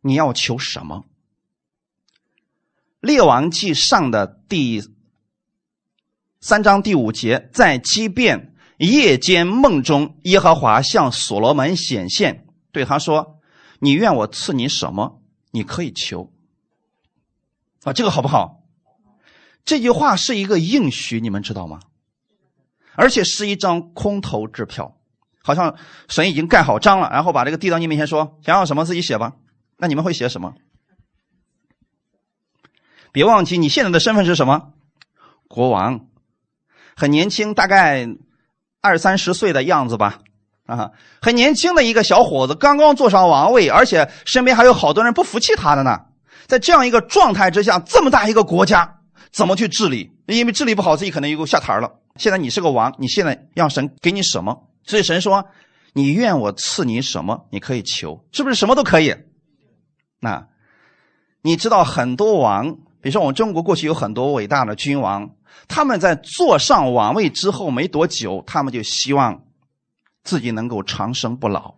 [0.00, 1.04] 你要求什么？
[2.98, 4.82] 列王记上的第
[6.40, 8.49] 三章第五节，在激变
[8.86, 13.38] 夜间梦中，耶和华向所罗门显现，对他说
[13.78, 15.20] ：“你愿我赐你什么？
[15.50, 16.32] 你可以求。”
[17.84, 18.62] 啊，这个好不好？
[19.64, 21.80] 这句话是一个应许，你们知道吗？
[22.94, 24.96] 而且是一张空头支票，
[25.42, 25.76] 好像
[26.08, 29.36] 神已经盖好章了，然后把这个递到你面前，说：“想要什么自己写吧。”
[29.76, 30.54] 那你们会写什么？
[33.12, 34.72] 别忘记你现在的身份是什么？
[35.48, 36.06] 国王，
[36.96, 38.06] 很年轻，大概
[38.80, 40.18] 二三十岁的样子吧，
[40.66, 40.90] 啊，
[41.20, 45.98] 很年轻的一个小伙子，刚刚坐上王位，而且身边还有好多人不服气他的呢。
[46.46, 48.98] 在这样一个状态之下，这么大一个国家
[49.30, 50.10] 怎么去治理？
[50.26, 51.92] 因为治理不好，自己可能又下台了。
[52.16, 54.66] 现在你是个王，你现在让神给你什么？
[54.84, 55.44] 所以神说
[55.92, 57.46] ：“你愿我赐你什么？
[57.50, 59.14] 你可以求，是不是什么都可以？”
[60.20, 60.46] 那
[61.42, 62.76] 你知道很多王。
[63.02, 65.30] 比如说，我们中国过去有很多伟大的君王，
[65.68, 69.42] 他们在坐上王位之后没多久，他们就希望
[70.22, 71.74] 自己能够长生不老。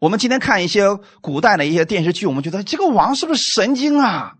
[0.00, 4.34] 我们今天看一些古代的一些电视剧，我们觉得这个王是不是神经啊？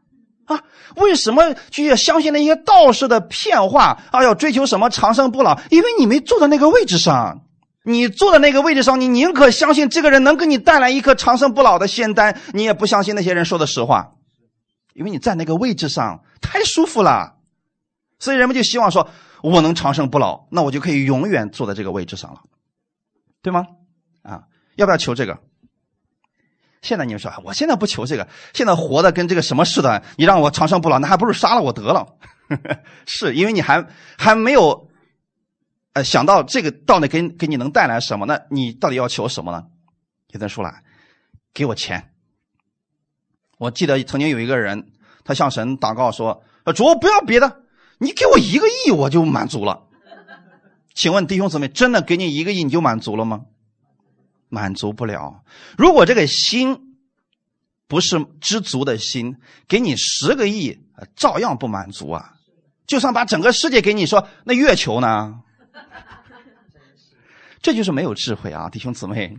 [0.47, 0.63] 啊，
[0.97, 4.23] 为什么去相信那些道士的骗话啊？
[4.23, 5.59] 要追求什么长生不老？
[5.71, 7.41] 因为你没坐在那个位置上，
[7.83, 14.13] 你坐在那个位置上，你宁可相信这个人能给你带来一颗长生不老的仙丹，你也不相信那些人说的实话。
[14.93, 17.37] 因为你在那个位置上太舒服了，
[18.25, 19.11] 所以人们就希望说，
[19.43, 22.41] 我能长生不老，那我就可以永远坐在这个位置上了，
[23.43, 23.67] 对吗？
[24.23, 24.45] 啊，
[24.77, 25.39] 要不要求这个？
[26.81, 32.17] 现在你们说，我现在不求这个，现在活的跟这个什么似的，你让我长生不老，那还不如杀了我得了。
[33.05, 34.89] 是因为你还还没有，
[35.93, 38.25] 呃，想到这个到底给给你能带来什么？
[38.25, 39.67] 那你到底要求什么呢？
[40.29, 40.73] 有人说了，
[41.53, 42.15] 给我钱。
[43.59, 44.93] 我记得曾经有一个人，
[45.25, 46.43] 他向神祷告说
[46.75, 47.64] ：“主，不要别的，
[47.99, 49.83] 你给我一个亿，我就满足了。”
[50.95, 53.47] 请问弟兄姊妹，真的给你一个亿你就满足了吗？
[54.49, 55.43] 满足不了。
[55.77, 56.97] 如果这个心
[57.89, 60.79] 不是知足的心，给你十个亿，
[61.17, 62.35] 照样不满足啊！
[62.87, 65.41] 就算把整个世界给你，说那月球呢？
[67.61, 69.37] 这就是没有智慧啊，弟兄姊妹。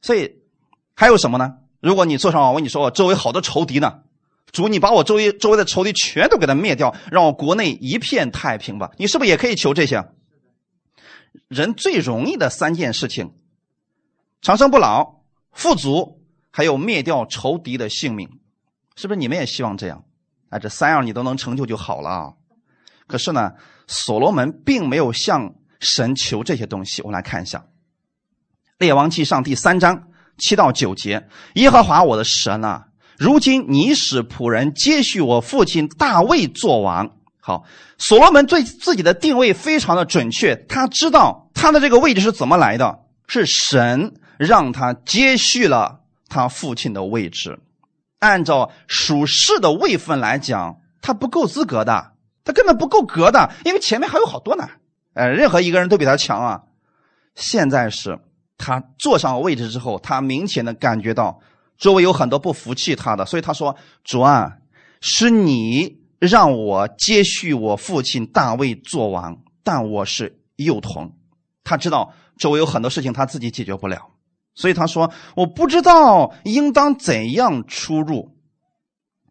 [0.00, 0.36] 所以
[0.94, 1.58] 还有什么呢？
[1.80, 4.00] 如果你坐上我跟，你说我周围好多仇敌呢，
[4.52, 8.90] 主，你把我周围周围的仇敌全都给他灭掉，让我国内一片太平吧。
[8.96, 10.04] 你是不是也可以求这些？
[11.48, 13.34] 人最容易的三件事情：
[14.40, 15.20] 长生不老、
[15.52, 18.40] 富足，还有灭掉仇敌的性命。
[18.96, 20.04] 是不是你们也希望这样？
[20.48, 22.32] 啊，这三样你都能成就就好了啊。
[23.06, 23.52] 可是呢，
[23.86, 27.02] 所罗门并没有向神求这些东西。
[27.02, 27.58] 我们来看一下
[28.78, 30.04] 《列王记上》第三章。
[30.40, 32.87] 七到九节，耶和华我的神啊，
[33.18, 37.10] 如今你使仆人接续我父亲大卫做王。
[37.40, 37.64] 好，
[37.98, 47.58] 所罗门对自己的定位非常的准确，他知道他的这个位置是怎么来的，是神让他接续了他父亲的位置。
[48.20, 52.12] 按照属世的位分来讲，他不够资格的，
[52.44, 54.68] 他根本不够格的，因为前面还有好多呢。
[55.14, 56.60] 哎，任何一个人都比他强啊。
[57.34, 58.18] 现在是
[58.56, 61.40] 他坐上位置之后，他明显的感觉到
[61.78, 64.52] 周围有很多不服气他的，所以他说：“主啊，
[65.00, 71.16] 是你让我接续我父亲大卫做王，但我是幼童。”
[71.64, 74.10] 他知道周围有很多事情他自己解决不了。
[74.54, 78.34] 所以他说：“我不知道应当怎样出入。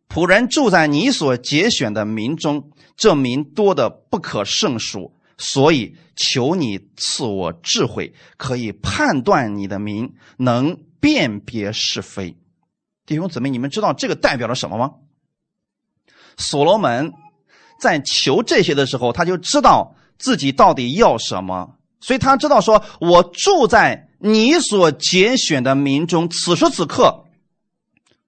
[0.07, 12.37] 仆人住在你所节选的民中，这民多的不可胜数，所以求你赐我智慧，可以判断你的民，能辨别是非。”
[13.05, 14.93] 弟兄姊妹，你们知道这个代表了什么吗？
[16.37, 17.13] 所罗门
[17.79, 27.25] 在求这些的时候，他就知道自己到底要什么，所以他知道说：“我住在。”你所拣选的民中，此时此刻，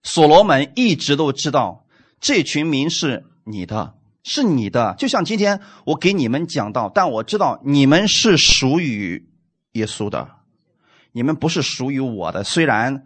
[0.03, 1.83] 所罗门一直都知道
[2.19, 4.93] 这群民是你的，是你的。
[4.99, 9.27] 就像今天我给你们讲到，但我知道你们是属于
[9.71, 10.29] 耶稣的，
[11.11, 12.43] 你们不是属于我的。
[12.43, 13.03] 虽然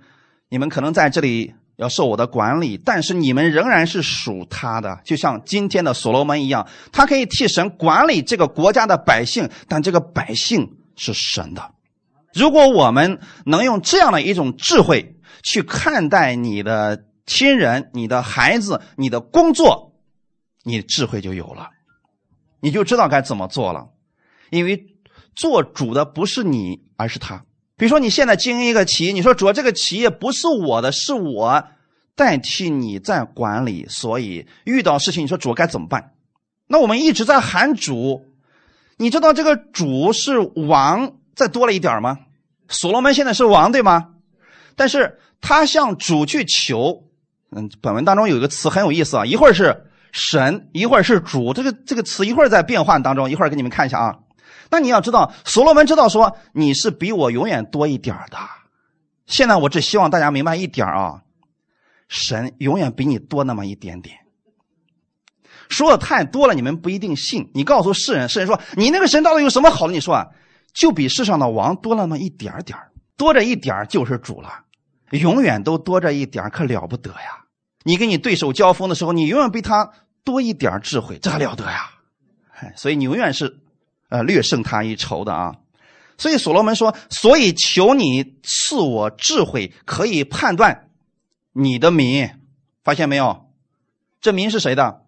[0.50, 5.00] 你们可能在这里要受我的管理，但是你们仍然是属他的。
[5.04, 11.72] 就像今天的所罗门一样，他可以替神管理这个国家的百姓，但这个百姓是神的。
[12.34, 19.94] 如果我们能用这样的一种智慧去看待你的亲人、你的孩子、你的工作，
[20.64, 21.70] 你智慧就有了，
[22.60, 23.90] 你就知道该怎么做了。
[24.50, 24.86] 因为
[25.36, 27.44] 做主的不是你，而是他。
[27.78, 31.64] 比如说，你现在经营一个企业，你说主要，这个企业不是我的，是我
[32.16, 36.12] 代替你在管理，所以遇到事情，你说主该怎么办？
[36.68, 38.26] 那我们一直在喊主，
[38.98, 41.14] 你知道这个主是王。
[41.36, 42.20] 再多了一点吗？
[42.70, 44.10] 所罗门现在是王，对吗？
[44.76, 47.06] 但是他向主去求，
[47.50, 54.20] 嗯，本文当中有一个词很有意思啊，一会儿是神，一会儿是主，这个这个词一会儿在变换当中，一会儿给你们看一下啊。
[54.74, 58.38] 那你要知道，所罗门知道说你是比我永远多一点的。
[59.28, 61.22] 现在我只希望大家明白一点啊，
[62.08, 64.18] 神永远比你多那么一点点。
[65.70, 67.52] 说的太多了，你们不一定信。
[67.54, 69.94] 你告诉世人，世人说你那个神到底有什么好的？
[69.94, 70.28] 你说啊。
[70.74, 72.76] 就比世上的王多了那么一点点
[73.16, 74.50] 多这一点就是主了，
[75.12, 77.46] 永远都多这一点可了不得呀！
[77.84, 79.88] 你跟你对手交锋的时候，你永远比他
[80.24, 81.92] 多一点智慧，这还了得呀！
[82.56, 83.56] 哎，所以你永远是，
[84.14, 85.56] 呃，略胜他一筹的啊！
[86.20, 90.92] 所以所罗门说：“所以求你赐我智慧，可以判断
[91.52, 92.30] 你的民。”
[92.86, 93.50] 发现没有？
[94.22, 95.02] 这民是谁的？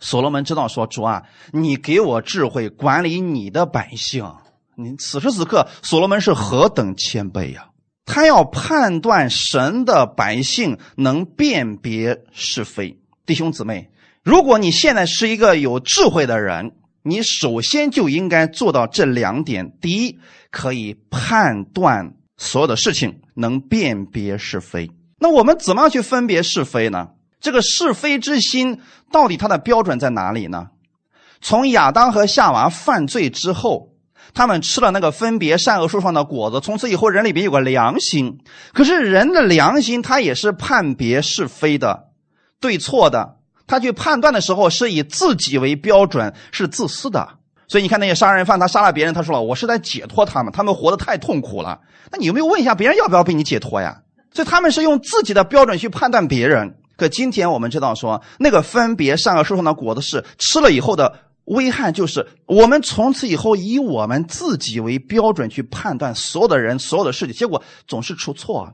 [0.00, 4.28] 所罗门知道说：“主啊，你给我智慧，管理你的百姓。”
[4.74, 7.70] 你此时此刻，所罗门是何等谦卑呀！
[8.04, 12.98] 他要判断神的百姓能辨别是非。
[13.26, 13.92] 弟兄姊妹，
[14.24, 16.72] 如果你现在是一个有智慧的人，
[17.08, 20.18] 你首先就应该做到这两点：第一，
[20.50, 24.90] 可以判断所有的事情，能辨别是非。
[25.18, 27.08] 那我们怎么样去分别是非呢？
[27.40, 30.68] 这个是非之心到底它的标准在哪里呢？
[31.40, 33.94] 从亚当和夏娃犯罪之后。
[34.34, 38.38] 他们吃了那个分别善恶树上的果子，从此以后人里边有个良心。
[38.74, 42.10] 可是人的良心，他也是判别是非的、
[42.60, 43.37] 对错的。
[43.68, 47.28] 他去判断的时候，是以自己为标准，是自私的。
[47.68, 51.78] 所以你看那些杀人犯，他杀了别人，他说了：“我是在解脱他们，他们活得太痛苦了。”
[52.10, 54.00] 那你有没有问一下别人要不要被你解脱呀？
[54.32, 56.78] 所以他们是用自己的标准去判断别人。
[56.96, 61.20] 可今天我们知道说，那个分别善恶树上的果子是吃了以后的。
[61.44, 68.70] 危害就是，我们从此以后以我们自己为标准去判断所有的人、所有的事情，结果总是出错。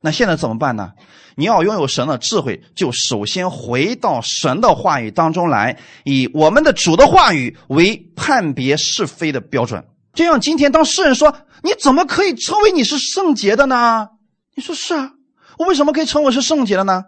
[0.00, 0.92] 那现在怎么办呢？
[1.36, 9.84] 你要拥有神的智慧，就首先回到神的话语当中来，以我们的主的话语为判别是非的标准。
[10.14, 14.08] 就像今天，当世人说你怎么可以称为你是圣洁的呢？
[14.54, 15.12] 你说是啊，
[15.58, 17.04] 我为什么可以称我是圣洁的呢？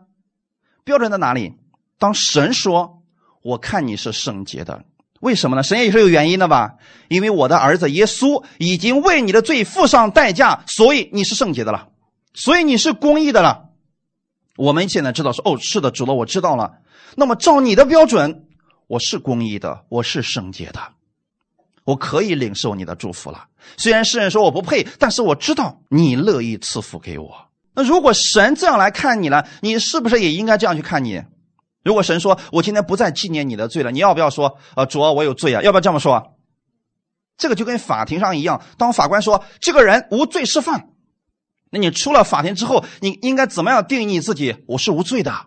[0.85, 1.55] 标准在哪里？
[1.99, 2.99] 当神说。
[3.45, 4.85] 我看你是圣洁的，
[5.19, 5.65] 为什么呢？
[5.65, 6.75] 神也是有原因的吧？
[7.09, 11.89] 因为我的儿子耶稣已经为你的罪付上代价，所以你是圣洁的了，
[12.35, 13.69] 所以你是公义的了。
[14.57, 16.79] 我们现在知道说，哦，是的，主了，我知道了。
[17.17, 18.47] 那么照你的标准，
[18.87, 20.81] 我是公义的，我是圣洁的，
[21.85, 23.47] 我可以领受你的祝福了。
[23.77, 27.49] 虽然世人说我不配，但是我知道你乐意赐福给我。
[27.75, 31.23] 那如果神这样来看你了，你是不是也应该这样去看你？
[31.83, 36.37] 如果神说：“我今天不再纪念你的罪了。”你要不要说：“呃，主啊，我有罪啊？”要不要这么说？
[37.37, 40.92] 这个就跟法庭上一样，当法官说这个人无罪释放，
[41.75, 44.55] 那你出了法庭之后，你应该怎么样定义你自己？
[44.67, 45.47] 我是无罪的，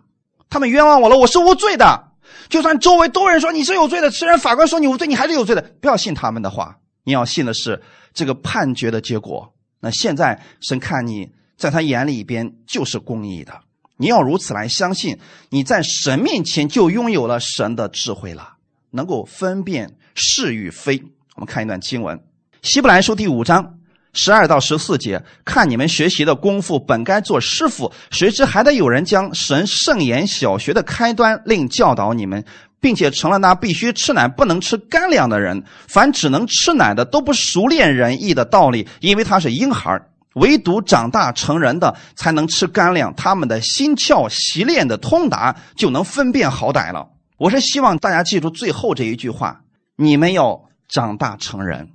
[0.50, 2.08] 他们冤枉我了，我是无罪的。
[2.48, 5.62] 就算周围多人说你是有罪的，虽然法官说你无罪，你还是有罪的。
[5.80, 7.80] 不要信他们的话，你要信的是
[8.12, 9.54] 这个判决的结果。
[9.78, 13.60] 那现在神看你在他眼里边就是公义的，
[13.96, 15.16] 你要如此来相信，
[15.50, 18.54] 你在神面前就拥有了神的智慧了，
[18.90, 21.00] 能够分辨是与非。
[21.36, 22.18] 我们看一段经文，
[22.62, 23.78] 《希伯来书》第五章
[24.16, 32.42] 十二到十四节：看你们学习的功夫，本该做师傅，谁知还得有人将神圣言小学的开端另教导你们，
[32.80, 35.62] 并且成了那必须吃奶不能吃干粮的人。
[35.86, 40.00] 凡只能吃奶的，都不熟练仁义的道理，因为他是婴孩
[40.36, 43.14] 唯独长大成人的，才能吃干粮。
[43.14, 47.06] 他们的心窍习练的通达，就能分辨好歹了。
[47.36, 49.60] 我是希望大家记住最后这一句话：
[49.96, 50.62] 你们要。
[50.88, 51.88] 长大成人，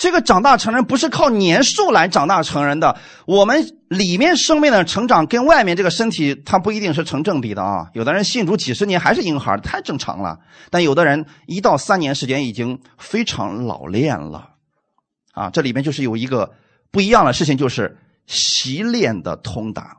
[0.00, 2.96] 这个长大成人不是靠年数来长大成人的。
[3.26, 7.90] 我们里面生命的成长跟外面这个身体，它不一定是成正比的啊。
[7.92, 10.38] 有的人信主几十年还是婴孩，太正常了。
[10.70, 14.52] 但有的人一到三年时间已经非常老练了，
[15.32, 16.54] 啊，这里面就是有一个
[16.90, 19.98] 不一样的事情，就是习练的通达。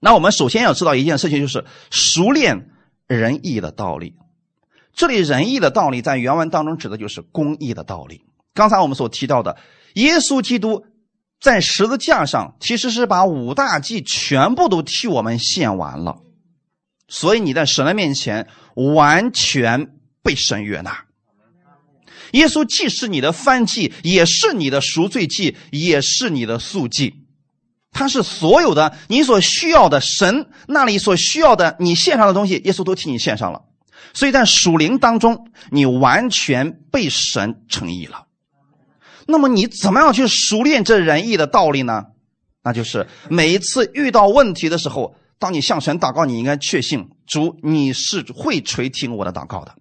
[0.00, 2.68] 那我们首先要知道一件事情，就是熟练
[3.06, 4.16] 仁义的道理。
[4.92, 8.22] 这里仁义的道理在原文当中指的就是公义的道理。
[8.54, 9.58] 刚才我们所提到的，
[9.94, 10.86] 耶稣基督
[11.40, 16.20] 在十字架上其实是把五大祭全部都替我们献完了，
[17.08, 19.90] 所以你在神的面前完全
[20.22, 21.04] 被神悦纳。
[22.32, 27.14] 耶稣既是你的翻祭，也是你的赎罪祭，也是你的素祭，
[27.92, 33.62] 他是所有的你所需要的神那里所需要的你献上的东西，耶稣都替你献上了。
[34.12, 38.23] 所以在属灵当中，你完全被神称义了。
[39.26, 42.04] 那么你怎么样去熟练这仁义的道理呢？
[42.62, 49.74] 那就是每一次遇到问题的时候，当你向神祷告，你应该确信主你是会垂听我的祷告的。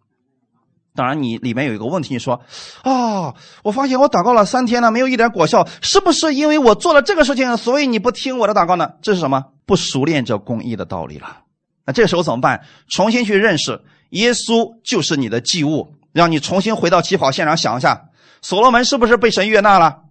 [0.95, 2.41] 当然，你里面有一个问题，你说
[2.83, 3.33] 啊，
[3.63, 8.91] 我发现我祷告了三天了，没有一点果效，是不是因为我做了这个事情，所以你不听我的祷告呢？
[9.01, 9.43] 这是什么？
[9.65, 11.39] 不熟练这公义的道理了。
[11.85, 12.63] 那这时候怎么办？
[12.89, 13.81] 重新去认识。
[14.11, 18.09] 耶稣就是你的祭物，让你重新回到起跑线上想一下，
[18.43, 20.01] 所罗门是不是被神悦纳了？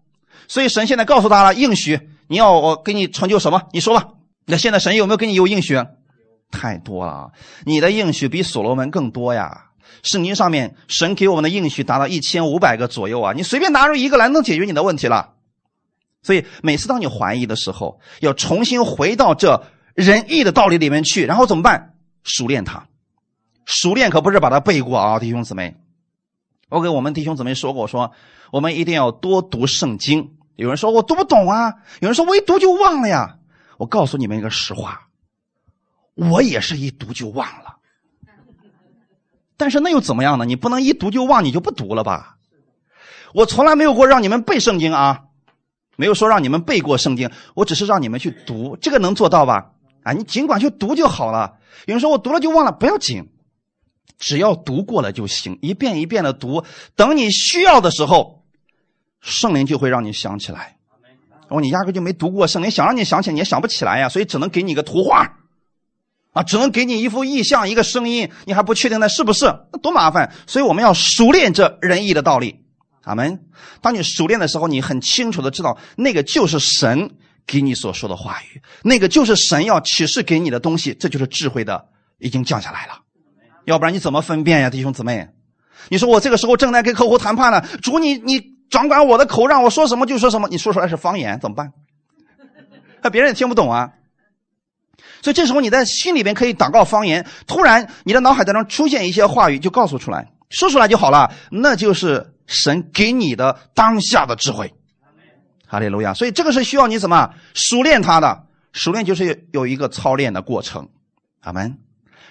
[0.48, 3.62] 所以神现在告诉他了，应许你要我给你成就什么？
[3.72, 4.08] 你说吧。
[4.46, 5.80] 那现在神有没有给你有应许？
[6.50, 7.30] 太多了，
[7.64, 9.66] 你的应许比所罗门更多呀。
[10.02, 15.34] 圣经上面神给我们的应许达到一千五百个左右啊，你随便拿出一个来，能解决你的问题了。
[16.22, 19.62] 所以每次当你怀疑的时候，要重新回到这
[19.94, 21.94] 仁义的道理里面去，然后怎么办？
[22.24, 22.86] 熟练它。
[23.64, 25.76] 熟练可不是把它背过啊，弟兄姊妹。
[26.72, 28.12] 我给我们弟兄姊妹说过，说
[28.50, 30.36] 我们一定要多读圣经。
[30.56, 33.36] 有人说我读不懂啊，有人说我一读就忘了呀。
[33.76, 35.08] 我告诉你们一个实话，
[36.14, 37.76] 我也是一读就忘了。
[39.58, 40.46] 但是那又怎么样呢？
[40.46, 42.38] 你不能一读就忘，你就不读了吧？
[43.34, 45.24] 我从来没有过让你们背圣经啊，
[45.96, 49.72] 没有说让你们背过圣经，我只是让你们去读，这个能做到吧？
[50.04, 51.58] 啊，你尽管去读就好了。
[51.84, 53.28] 有人说我读了就忘了，不要紧。
[54.18, 58.44] 只要读过了就行，一遍一遍的读，等你需要的时候，
[59.20, 60.76] 圣灵就会让你想起来。
[61.48, 65.36] 哦，你压根就没读过圣灵，想让你想起你也想不起来呀，所以只能给你个图画，
[66.32, 70.32] 啊，只能给你一幅意象，一个声音，你还不确定那是不是，那多麻烦。
[70.46, 72.64] 所以我们要熟练这仁义的道理。
[73.02, 73.44] 阿门。
[73.80, 77.10] 当你熟练的时候，你很清楚的知道那个就是神
[77.46, 81.88] 给你所说的话语，那个就是神要启示给你的东西，这就是智慧的
[82.18, 83.00] 已经降下来了。
[83.64, 85.28] 要不然你怎么分辨呀，弟兄姊妹？
[85.88, 88.40] 你说我这个时候正在跟客户谈判呢，主你你
[88.70, 91.72] 掌管我的口，让我说什么就说什么，你说出来是方言怎么办？
[93.02, 93.90] 那别人也听不懂啊。
[95.20, 104.72] 所以这时候你在心里边可以祷告方言，突然你的脑海当中出现一些话语，就告诉出来，说出来就好了，那就是神给你的当下的智慧。
[105.66, 106.14] 哈利路亚。
[106.14, 108.44] 所以这个是需要你怎么熟练它的？
[108.72, 110.88] 熟练就是有一个操练的过程。
[111.40, 111.78] 阿门。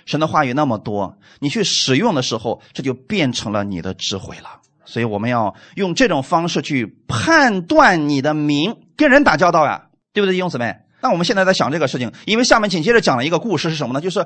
[0.06, 4.60] 神的话语那么多，你去使用的时候，这就变成了你的智慧了。
[4.84, 10.76] 所以我们要用这种方式去判断你的名，跟人打交道呀，对不对，弟兄姊妹？
[11.02, 14.02] 那我们现在在想这个事情，因为下面紧接着讲了一个故事是什么呢？
[14.02, 14.26] 就是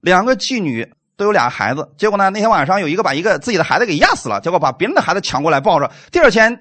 [0.00, 6.58] 两个妓女都有俩孩子，结果呢那天晚上有一个把一个自己的孩子给压死了，结果把别人的孩子抢过来抱着，第二天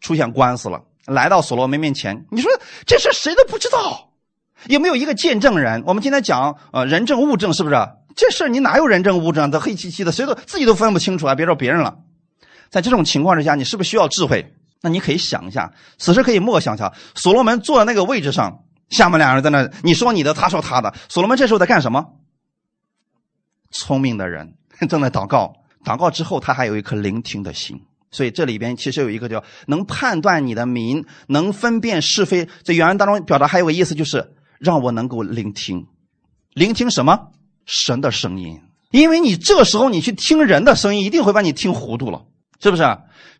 [0.00, 2.50] 出现官司了，来到所罗门面前，你说
[2.86, 4.09] 这事谁都不知道。
[4.66, 5.82] 有没有一个见证人？
[5.86, 7.76] 我们今天讲，呃，人证物证是不是？
[8.16, 9.50] 这事你哪有人证物证？
[9.50, 11.34] 这黑漆漆的，谁都自己都分不清楚啊！
[11.34, 11.98] 别说别人了。
[12.68, 14.54] 在这种情况之下，你是不是需要智慧？
[14.82, 20.92] 那你可以想一下，此时可以默想一下，所罗门坐在那个位置上，下面两人在那，你说你的，他说他的。
[21.08, 22.06] 所罗门这时候在干什么？
[23.70, 24.54] 聪明的人
[24.88, 25.52] 正在祷告，
[25.84, 27.80] 祷告之后他还有一颗聆听的心。
[28.10, 32.48] 所以这里边其实有一个叫能判断你的民，能分辨是非。
[32.64, 35.86] 在原文当中表达还有个意思，就是让我能够聆听，
[36.52, 37.28] 聆听什么？
[37.64, 38.60] 神的声音。
[38.90, 42.26] 因为你这个时候你去听人的声音，一定会把你听糊涂了，
[42.60, 42.82] 是不是？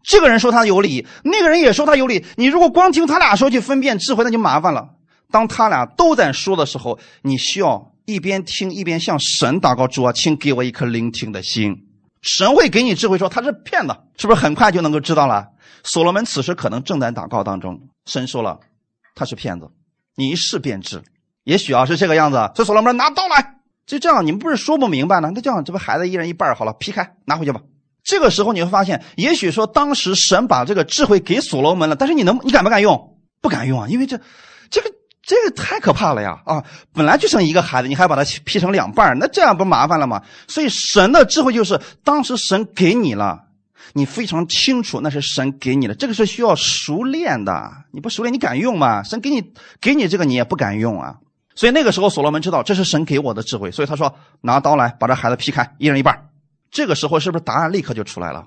[0.02, 2.24] 这个人说他有理，那个人也说他有理。
[2.36, 4.94] 你如果光听他俩说去分辨智慧，那就麻烦了。
[5.30, 11.86] 当他俩都在说的时候，你需要一边听一边向神祷告：主啊，请给我一颗聆听的心。
[12.22, 15.48] 神会给你智慧，说他是骗子，是不是很快就能够知道了？
[15.84, 18.60] 所罗门此时可能正在祷告当中，神说了
[19.14, 19.70] 他是骗子，
[20.20, 21.02] 你一试便知。
[21.44, 23.56] 也许啊是这个样子，所以所罗门拿刀来，
[23.86, 25.32] 就这样，你们不是说不明白呢？
[25.34, 27.60] 那这样，这不孩子一人一半好了，劈开拿回去吧。
[28.04, 33.18] 这个时候你会发现，也许说当时神把这个智慧给所罗门了，但是你能你敢不敢用？
[33.40, 34.20] 不敢用啊，因为这
[34.70, 34.90] 这个。
[35.22, 36.40] 这个太可怕了呀！
[36.44, 36.64] 啊，
[36.94, 40.20] 本来就剩一个孩子，你还把他劈成两半那这样不麻烦了吗？
[40.48, 43.38] 所以神的智慧就是，当时神给你了，
[43.92, 47.72] 你非常清楚那是神给你的，这个是需要熟练的。
[47.92, 49.02] 你不熟练，你敢用吗？
[49.02, 51.18] 神给你给你这个，你也不敢用啊。
[51.54, 56.30] 所以那个时候，所罗门知道这是神给我的智慧，所以他说拿刀来把这孩子劈开，一人一半。
[56.70, 58.46] 这个时候是不是答案立刻就出来了？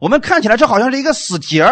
[0.00, 1.64] 我们看起来这好像是一个死结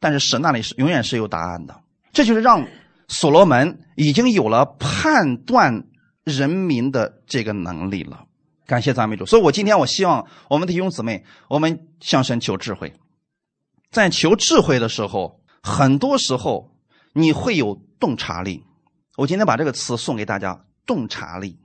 [0.00, 1.80] 但是神那里是永远是有答案的。
[2.12, 2.66] 这就是让。
[3.08, 5.84] 所罗门已经有了判断
[6.24, 8.24] 人民的这个能力了，
[8.72, 9.26] 感谢赞美主。
[9.26, 12.90] 所以我今天我希望我们的弟兄姊妹，我们向神求智慧。
[13.90, 16.70] 在求智慧的时候，很多时候
[17.12, 18.64] 你会有洞察力。
[19.18, 21.58] 我今天把这个词送给大家：洞察力，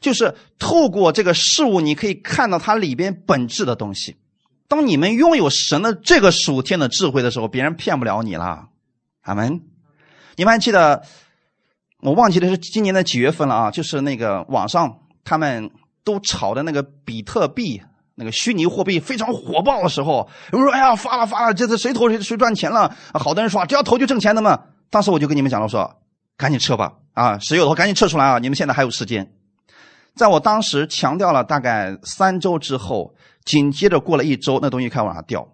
[0.00, 4.14] 就是透过这个事物，你可以看到它里边本质的东西。
[4.68, 8.68] 当你们拥有神的这个属天的智慧的时候，别人骗不了你了。
[9.22, 9.60] 阿门。
[10.36, 11.02] 你们还记得？
[12.00, 13.70] 我忘记的是今年的几月份了啊？
[13.72, 15.68] 就是那个网上他们
[16.08, 17.82] 都炒的那个比特币，
[18.14, 26.00] 那个虚拟货币非常火爆的时候，有人说：“哎呀，发了发了，这次谁投谁谁赚钱了。”好多人说：“只要投就挣钱的嘛。”当时我就跟你们讲了，说
[26.38, 28.38] ：“赶紧撤吧，啊，谁有的话赶紧撤出来啊！
[28.38, 29.30] 你们现在还有时间。”
[30.16, 35.46] 在我当时强调了大概三周之后，紧接着过了一周，那东西开始往下掉。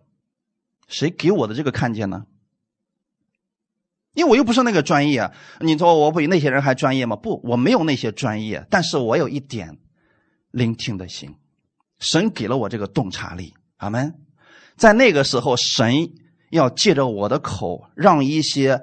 [0.87, 2.23] 谁给我的这个看见呢？
[4.15, 7.17] 因为我又不是那个专业，你说我比那些人还专业吗？
[7.17, 9.77] 不，我没有那些专业，但是我有一点
[10.55, 11.35] 聆听的心，
[11.99, 13.53] 神给了我这个洞察力。
[13.79, 14.15] 阿门。
[14.77, 16.09] 在那个时候，神
[16.51, 18.81] 要借着我的口，让一些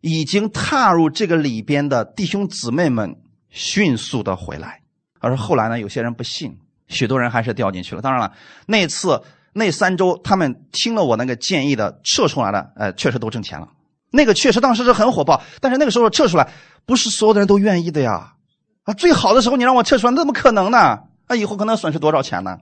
[0.00, 3.16] 已经踏入这个里边的弟兄姊妹们
[3.48, 4.82] 迅速的回来。
[5.20, 6.58] 而后来呢，有些人不信，
[6.88, 8.02] 许多人还是掉进去了。
[8.02, 8.32] 当然了，
[8.66, 13.68] 那次那三周，他们听了我那个建议的撤出来了，呃，确实都挣钱了。
[14.10, 16.52] 那个确实当时是很火爆，但是那个时候撤出来，
[16.84, 18.34] 不是所有的人都愿意的呀。
[18.82, 20.98] 啊，最好的时候你让我撤出来，那怎么可能呢？
[21.28, 22.58] 那以后可能损失多少钱呢？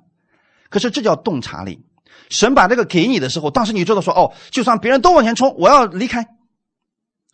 [0.68, 1.84] 可是这叫洞察力。
[2.28, 6.26] 神把这个给你的时候，当时你知道说，哦，就算别人都往前冲，我要离开，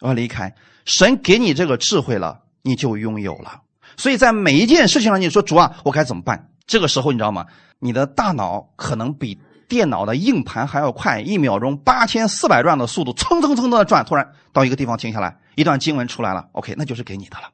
[0.00, 0.54] 我要离开。
[0.84, 3.62] 神给你这个智慧了，你就拥有了。
[3.96, 6.48] 所以在每一件事情上，你说主啊，我该怎么办？
[6.66, 7.46] 这个时候你知道吗？
[7.78, 9.38] 你的大脑可能比。
[9.68, 17.48] 电脑的硬盘还要快，一秒钟八千四百转的速度，蹭蹭蹭的转，突然到一个地方停下来，一段经文出来了，OK，那就是给你的了。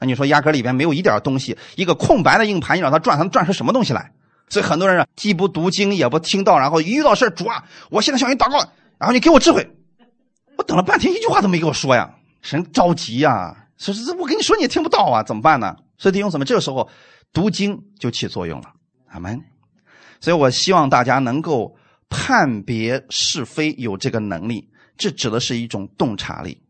[0.00, 4.10] 那你说压根里边没有一点东西，一个空白的硬盘，你让它转，它能转出什么东西来？
[4.48, 8.58] 所以很多人啊既不读经，也不听到，然后一遇到事主啊，我现在向你祷告，
[8.98, 9.70] 然后你给我智慧。
[10.56, 15.76] 我等了半天，一句话都没给我说呀，神着急呀，说是我跟你说你也听不到啊，怎么办呢？
[15.98, 16.88] 所以弟兄姊妹，这个时候
[17.32, 18.72] 读经就起作用了，
[19.10, 19.40] 阿门。
[20.20, 21.76] 所以我希望大家能够
[22.08, 24.68] 判别是非，有这个能力。
[24.96, 26.60] 这指的是一种洞察力。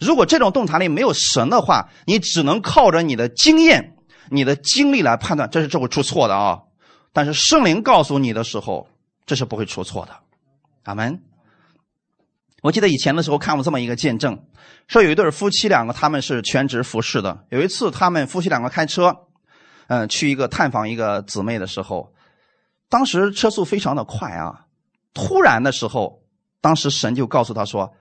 [0.00, 3.96] 如果这种洞察力没有神的话，你只能靠着你的经验、
[4.30, 6.60] 你的经历来判断，这是这会出错的啊。
[7.12, 8.88] 但是圣灵告诉你的时候，
[9.24, 10.16] 这是不会出错的。
[10.84, 11.22] 阿门。
[12.62, 14.38] 我记得以前的时候看过这么一个见证，
[14.88, 17.44] 说有一对夫妻两个，他们是全职服侍的。
[17.50, 19.14] 有一次，他们夫妻两个开车，
[19.86, 22.12] 嗯，去一个探访一个姊妹的时候。
[22.88, 24.66] 当时车速非常的快啊，
[25.12, 26.22] 突然的时候，
[26.60, 27.92] 当时神就告诉他说：“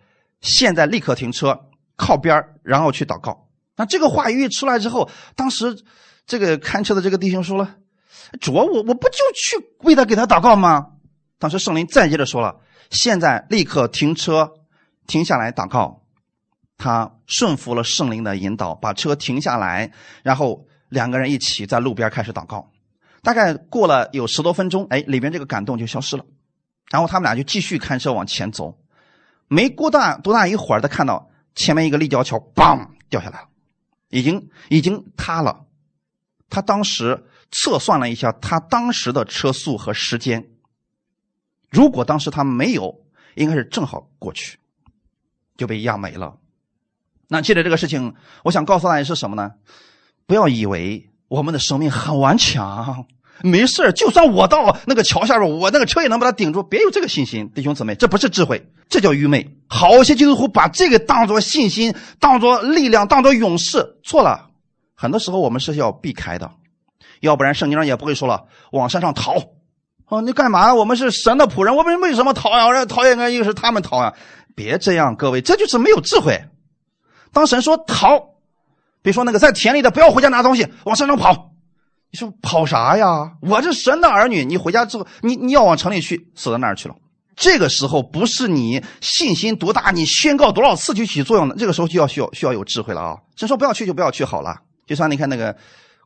[0.42, 1.60] 现在立刻停车，
[1.96, 5.84] 靠边然后去祷告。”那这个话语一出来之后，当时
[6.26, 7.76] 这个看车的这个弟兄说了
[8.40, 10.88] ：“主，我我不就去为他给他祷告吗？”
[11.38, 14.54] 当时圣灵再接着说了：“现在立刻停车，
[15.08, 16.04] 停下来祷告。”
[16.78, 19.92] 他顺服了圣灵的引导，把车停下来，
[20.24, 22.72] 然后两个人一起在路边开始祷告。
[23.22, 26.26] 大概过了有十多分钟，哎，里边这个感动就消失了。
[26.92, 28.78] 然后他们俩就继续开车往前走。
[29.48, 33.48] 没过大多大一会儿，他看到前面一个立交桥，嘣掉下来了，
[34.10, 35.66] 已经已经塌了。
[36.50, 40.48] 他当时测算了一下，他当时的车速和时间，
[41.70, 43.04] 如果当时他没有，
[43.36, 44.60] 应该是正好过去，
[45.58, 46.38] 就被压没了。
[47.28, 49.54] 那借着这个事情，我想告诉大家是什么呢？
[50.28, 53.08] 不要以为我们的生命很顽强。
[53.42, 56.64] 没事就算我到那个桥下边，我那个车也能把它顶住。
[56.64, 59.52] 别有这个信心，弟兄姊妹，这不是智慧，这叫愚昧。
[59.68, 64.50] 好些基督徒把这个当做信心，当做力量，当做勇士，错了。
[64.94, 66.52] 很多时候我们是要避开的，
[67.20, 69.36] 要不然圣经上也不会说了往山上逃。
[70.08, 70.74] 哦，你干嘛？
[70.74, 72.68] 我们是神的仆人，我们为什么逃呀？
[72.68, 74.14] 我讨厌个，又是他们逃呀？
[74.56, 76.40] 别这样，各位，这就是没有智慧。
[77.34, 78.20] 当神说逃，
[79.02, 81.52] 比如说那个在田里的，不要回家拿东西，往山上跑。
[82.12, 83.34] 你说跑啥呀？
[83.42, 86.96] 我是神的儿女，你回家之后，你你要往城里去，死到那儿去了。
[87.36, 91.56] 这个时候不是你信心多大，你宣告多少次就起作用的。
[91.56, 93.18] 这个时候就要需要需要有智慧了啊！
[93.36, 94.58] 神说不要去就不要去好了。
[94.86, 95.56] 就像你看那个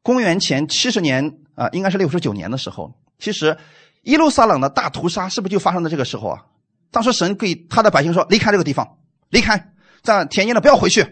[0.02, 3.58] 公元前七十年啊，应该是六十九年的时候，其实
[4.04, 6.42] 耶路撒冷的大屠杀是不是就发生在这个时候啊？
[6.92, 8.98] 当时神给他的百姓说：“离开这个地方，
[9.30, 9.72] 离开，
[10.02, 11.04] 在田间的不要回去，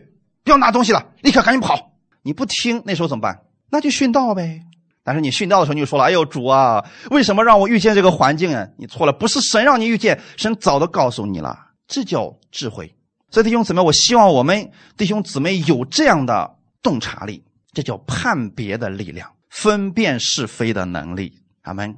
[0.43, 1.91] 不要拿东西了，立刻赶紧跑。”
[2.24, 3.41] 你不听，那时候怎么办？
[3.70, 4.63] 那就殉道呗。
[5.08, 12.93] 但是你殉道的时候，你就说了：“哎呦，主啊，为什么让我遇见这个环境啊？”你错了，不是神让你遇见，神早都告诉你了，这叫智慧。
[13.32, 17.41] 所以弟兄姊妹，我希望我们弟兄姊妹有这样的洞察力，
[17.72, 21.39] 这叫判别的力量，分辨是非的能力。
[21.62, 21.95] 阿门。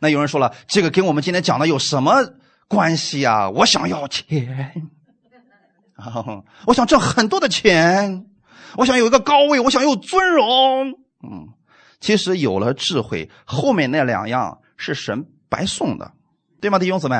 [0.00, 2.12] 那有人说了，这个跟我们今天讲的有什么
[2.66, 3.48] 关系啊？
[3.50, 4.84] 我想要钱，
[6.66, 8.26] 我想挣很多的钱，
[8.76, 10.90] 我想有一个高位，我想有尊荣，
[11.22, 11.54] 嗯。
[12.00, 16.12] 其实有了智慧，后面那两样是神白送的，
[16.60, 17.16] 对吗，弟兄姊妹？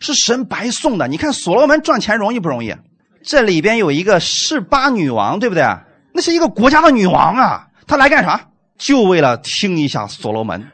[0.00, 1.06] 是神白送的。
[1.06, 2.74] 你看所罗门赚钱容易不容易？
[3.22, 5.62] 这里边有一个示巴女王，对不对？
[6.14, 8.48] 那是一个国家的女王啊，她来干啥？
[8.78, 10.66] 就为了听一下所罗门。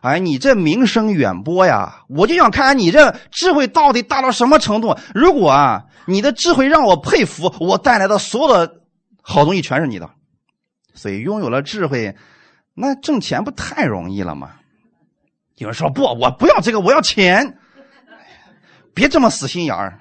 [0.00, 4.96] 哎，你这名声远播呀，我就想看看你这智慧到底大到什么程度。
[5.14, 8.82] 如果啊，你的智慧让我佩服，我带来的所有的
[9.22, 10.08] 好东西全是你的。
[10.94, 12.14] 所以拥有了智慧。
[12.80, 14.52] 那挣钱不太容易了吗？
[15.56, 17.58] 有人说不，我不要这个，我要钱。
[18.94, 19.98] 别这么死心眼儿。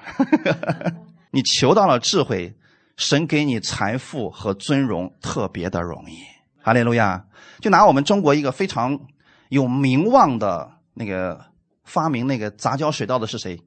[1.31, 2.55] 你求到了智慧，
[2.95, 6.19] 神给你财富和尊荣，特别的容易。
[6.61, 7.25] 哈利路亚！
[7.61, 8.99] 就拿我们中国一个非常
[9.49, 11.43] 有名望的那个
[11.83, 13.59] 发明那个杂交水稻的是谁？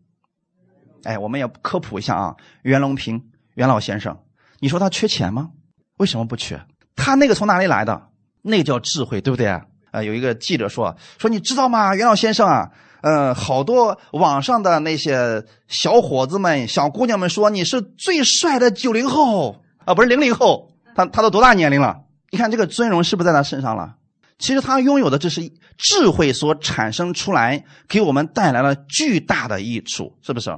[1.03, 4.17] 哎，我们也科普一下啊，袁隆平袁老先生。
[4.61, 5.51] 你说他缺钱吗？
[5.97, 6.61] 为什么不缺？
[6.95, 8.10] 他那个从哪里来的？
[8.43, 9.63] 那叫智慧，对不对啊？
[9.93, 12.71] 呃，有一个记者说：“说你知道吗，袁老先生啊，
[13.03, 22.03] 呃，好多网上的那些小伙子们、小姑娘们说你是最帅的九零后啊，不是零零后，他他都多大年龄了？
[22.31, 23.97] 你看这个尊荣是不是在他身上了？
[24.39, 30.57] 其实他拥有的这是智慧所产生出来，给我们带来了巨大的益处，是不是？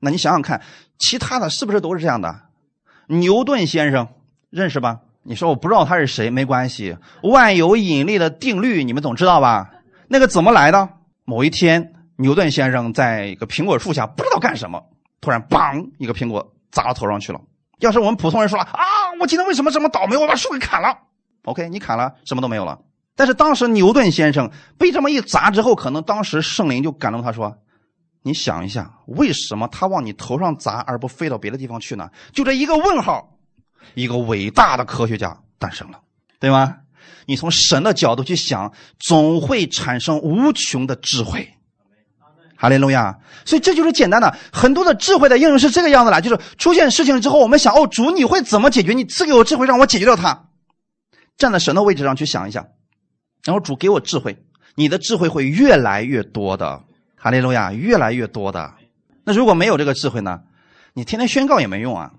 [0.00, 0.60] 那你想想看，
[0.98, 2.40] 其他的是不是都是这样的？
[3.06, 4.08] 牛顿先生
[4.50, 6.96] 认识吧？”你说我不知道他是谁，没关系。
[7.22, 9.70] 万有引力的定律你们总知道吧？
[10.08, 10.88] 那个怎么来的？
[11.24, 14.82] 某一天，牛顿先生在一个苹果树下不知道干什么，
[15.20, 17.40] 突然嘣，一个苹果砸到头上去了。
[17.78, 18.82] 要是我们普通人说了啊，
[19.20, 20.16] 我今天为什么这么倒霉？
[20.16, 20.98] 我把树给砍了。
[21.44, 22.80] OK，你砍了，什么都没有了。
[23.14, 27.56] 但是当时牛顿先生被这么一砸之后，可能当时圣灵就感动他说
[28.22, 33.28] ：“你想一下，为什么他往你头上砸而不飞到别的地方去呢？”就这一个问号。
[33.94, 36.00] 一个伟大的科学家诞生了，
[36.38, 36.76] 对吗？
[37.26, 41.54] 你从神的角度去想，总会产生无穷的智慧。
[42.56, 43.18] 哈利路亚！
[43.44, 48.92] 所以这就是简单的，很多的智慧的应用是这个样子的，就是出现事情之后，我们想，哦，主你会怎么解决？
[48.92, 50.44] 你赐给我智慧，让我解决掉它。
[51.36, 52.68] 站在神的位置上去想一想，
[53.44, 54.44] 然后主给我智慧，
[54.76, 56.84] 你的智慧会越来越多的。
[57.16, 58.74] 哈利路亚，越来越多的。
[59.24, 60.40] 那如果没有这个智慧呢？
[60.94, 62.12] 你天天宣告也没用啊。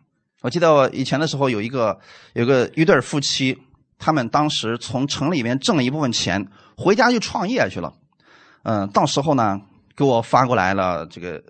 [0.44, 1.98] 我记得我以前的时候有一个
[2.34, 3.58] 有个一对夫妻，
[3.98, 7.94] 他们当时从城里面挣了一部分钱，回家就创业去了。
[8.64, 9.62] 嗯，到时候呢
[9.96, 11.42] 给我发过来了这个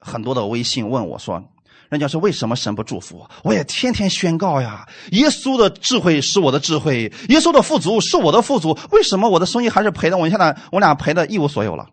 [0.00, 1.42] 很多的微信，问我说
[1.88, 3.30] ：“人家是为什么神不祝福我？
[3.42, 10.18] 我也天天宣告呀，耶稣的智慧是我的智慧，耶稣的富足是我的富足，为什么我的生意还是赔的？
[10.18, 11.86] 我现在我俩赔的一无所有了。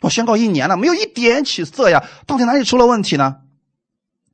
[0.00, 3.36] 我宣告一年了，没有一点起色呀，到底哪里出了问题呢？”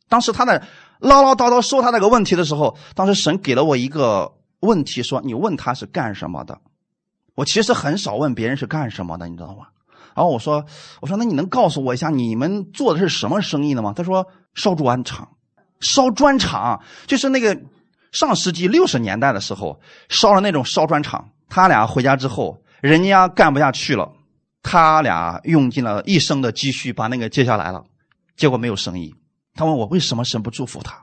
[0.09, 0.63] 当时他在
[1.01, 6.59] 唠唠叨叨说他那个问题的时候，当时神给了我一个问题，说你问他是干什么的。
[7.35, 9.67] 我其实很少问别人是干什么的，你知道吗？
[10.17, 10.65] 然后我说
[11.01, 15.29] ：“我说那你能告诉我一下你们做的是什么生意的吗？”他说：“烧砖厂，
[15.79, 17.57] 烧砖厂就是那个
[18.11, 19.79] 上世纪六十年代的时候
[20.09, 21.29] 烧了那种烧砖厂。
[21.49, 24.11] 他俩回家之后，人家干不下去了，
[24.61, 27.85] 他俩用尽了一生的积蓄把那个接下来了，
[28.37, 29.15] 结果没有生意。
[29.59, 31.03] 他问我为什么神不祝福他？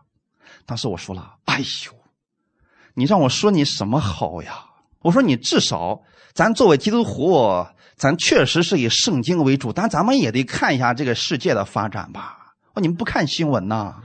[0.65, 1.91] 当时我说了：‘哎呦，
[2.93, 4.63] 你让我说你什么好呀？’
[5.03, 6.01] 我说你至少
[6.33, 12.55] 咱作为基督徒。”咱确实是以圣经为主，但咱们也得看一下这个世界的发展吧。
[12.73, 13.95] 哦，你们不看新闻呐？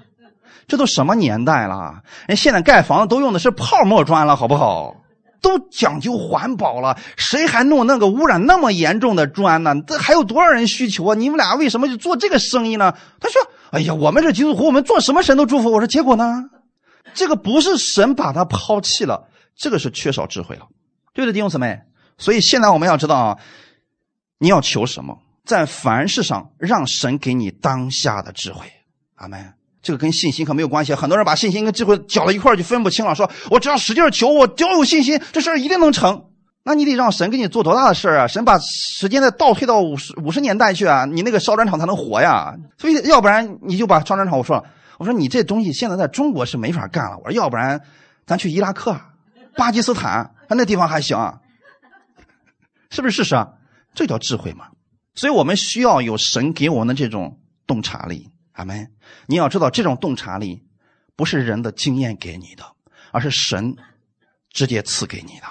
[0.69, 2.05] 这都什么年代了？
[2.29, 4.95] 人现在盖房子都用的是泡沫砖了，好不好？
[5.43, 9.75] 都讲究环保了，谁还弄那个污染那么严重的砖呢？
[9.85, 11.17] 这还有多少人需求啊？
[11.17, 12.95] 你们俩为什么就做这个生意呢？
[13.19, 16.45] 他说：“哎呀，我们是基督徒，我们做什么神都祝福。”我说：“结果呢？
[17.15, 20.69] 这个不是神把他抛弃了，这个是缺少智慧了，
[21.13, 21.81] 对不对，弟兄姊妹？
[22.19, 23.39] 所以现在我们要知道啊。”
[24.43, 25.19] 你要求什么？
[25.45, 28.65] 在凡事上让神给你当下的智慧，
[29.17, 29.53] 阿门。
[29.83, 30.95] 这个跟信心可没有关系。
[30.95, 33.15] 很多人把信心跟智慧搅到一块就分不清了。
[33.15, 36.30] 说我只要使劲求，我只要有信心，这事儿一定能成。
[36.71, 38.29] 那你得让神给你做多大的事啊？
[38.29, 42.57] 神把时间再倒退到五十五十年代去啊，你那个烧砖厂才能活呀。
[42.79, 44.65] 所以要不然你就把烧砖厂，我说了，
[44.97, 47.19] 我说你这东西现在在中国是没法干了。
[47.19, 47.83] 我说要不然
[48.25, 48.97] 咱去伊拉克、
[49.57, 51.41] 巴基斯坦，那地方还行，
[52.89, 53.49] 是不是事实啊？
[53.93, 54.67] 这叫智慧嘛？
[55.17, 58.93] 所以我们需要有神给我们的这种洞察力，阿门。
[59.27, 60.63] 你要知道，这种洞察力
[61.17, 62.63] 不是人的经验给你的，
[63.11, 63.75] 而是神
[64.51, 65.47] 直接赐给你的。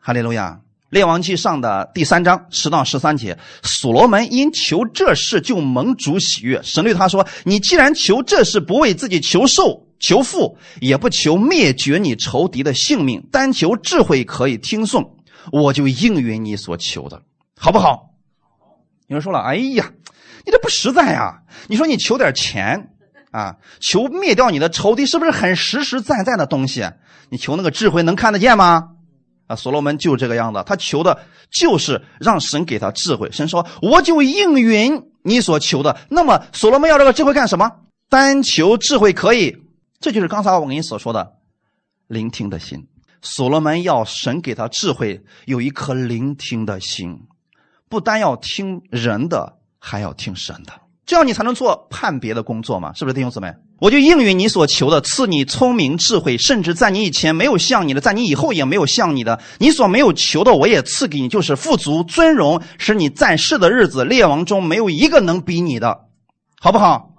[0.00, 0.60] 哈利路亚！
[0.94, 6.62] 列王记上的第三章十到十三节，所罗门因求这事就蒙主喜悦。
[6.62, 15.16] 神对他说：“你既然求这事，不为自己求寿、求富，也不求灭绝你仇敌的性命，单求智慧可以听颂，
[15.50, 17.20] 我就应允你所求的。”
[17.58, 18.10] 好不好？
[19.08, 19.90] 有人说了：“哎呀，
[20.46, 21.40] 你这不实在呀！
[21.66, 22.90] 你说你求点钱
[23.32, 26.88] 啊，求灭掉你的仇敌，是不是很实实在在的东西？
[27.30, 28.90] 你求那个智慧能看得见吗？”
[29.46, 31.18] 啊，所罗门就这个样子，他求的
[31.50, 33.30] 就是让神给他智慧。
[33.30, 37.70] 神说：“我就应允你所求的。”那么，所罗门要这个智慧干什么？
[38.08, 39.56] 单求智慧可以，
[40.00, 41.34] 这就是刚才我跟你所说的
[42.06, 42.86] 聆听的心。
[43.20, 47.18] 所罗门要神给他智慧，有一颗聆听的心。
[47.88, 50.72] 不单要听人的，还要听神的，
[51.06, 52.92] 这样你才能做判别的工作嘛？
[52.94, 53.54] 是不是弟兄姊妹？
[53.84, 66.06] 我就应允你所求的，赐你聪明智慧，甚至在你以前没有像你的，在你以后也没有像你的，你所没有求的，我也赐给你，就是富足尊荣，使你在世的日子，列王中没有一个能比你的，
[66.58, 67.10] 好不好？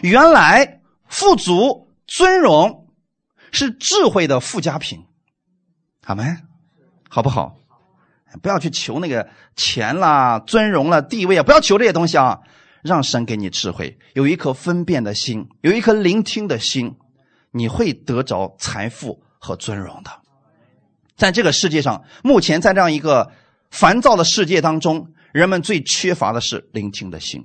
[0.00, 2.86] 原来富足尊荣
[3.52, 5.00] 是智慧的附加品，
[6.06, 6.24] 好没？
[7.10, 7.54] 好不好？
[8.40, 11.42] 不要去求那个钱啦、尊荣了、地位啊！
[11.42, 12.38] 不要求这些东西啊！
[12.84, 16.94] 让神给你智慧，有一颗分辨的心，有一颗聆听的心，
[17.50, 20.10] 你会得着财富和尊荣的。
[21.16, 23.32] 在这个世界上，目前在这样一个
[23.70, 27.42] 烦躁的世界当中，人们最缺乏的是聆听的心。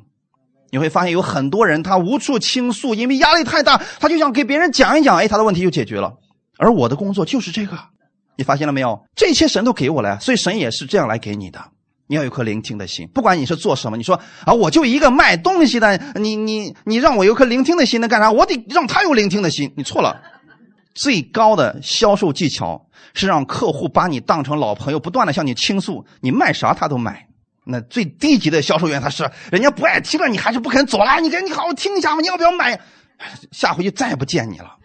[0.72, 6.18] 你会发现有很多人他无处倾诉，因为压力太大，他就想给别人讲一讲，哎，他的问题就解决了。
[6.58, 7.80] 而我的工作就是这个。
[8.36, 9.06] 你发现了没有？
[9.16, 11.72] 这些神都给我了，所以神也是这样来给你的。
[12.10, 13.96] 你要有颗聆听的心，不管你是做什么。
[13.96, 18.32] 你说啊，我就一个卖东西的，你你你让我有颗聆听的心，能干啥？
[18.32, 19.72] 我得让他有聆听的心。
[19.78, 20.20] 你错了，
[20.96, 22.84] 最高的销售技巧
[23.14, 27.28] 是让客户把你当成老朋友，不断的向你倾诉，你卖啥他都买。
[27.64, 31.20] 那最低级的销售员他是，人家不爱听了，你还是不肯走了。
[31.22, 32.82] 你赶你好好听一下嘛，你要不要买？
[33.52, 34.78] 下回就再也不见你了。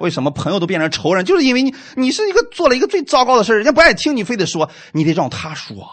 [0.00, 1.24] 为什么朋友都变成仇人？
[1.24, 5.88] 就是因为你，你是一个做了一个最糟糕的事人家不爱听，你非得说，你得让他说，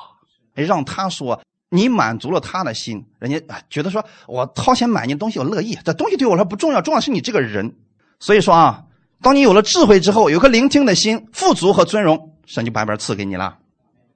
[0.64, 1.39] 让他说，
[1.70, 3.39] 你满足了他的心，人家
[3.70, 5.78] 觉得说我掏钱买你东西，我乐意。
[5.84, 7.76] 这东西对我来说不重要，重要是你这个人。
[8.20, 8.84] 所以说啊，
[9.22, 13.58] 当你有了智慧之后，有颗聆听的心，富足和尊荣，神就白白赐给你了。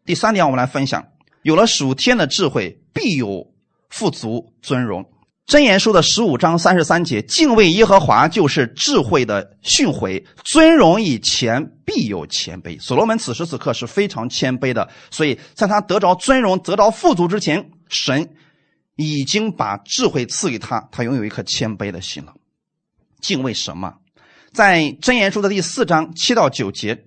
[0.05, 1.05] 第三点，我们来分享，
[1.43, 3.45] 有了属天的智慧，必有
[3.89, 5.05] 富足尊荣。
[5.51, 12.79] 箴言书的十五章三十三节，敬畏耶和华就是智慧的训诲，尊荣以前必有谦卑。
[12.79, 18.29] 所罗门此时此刻是非常谦卑的，所以在他得着尊荣、得着富足之前，神
[18.95, 22.31] 已经把智慧赐给他，他拥有一颗谦卑的心了。
[23.19, 23.95] 敬畏什么？
[24.53, 27.03] 在箴言书的第四章七到九节。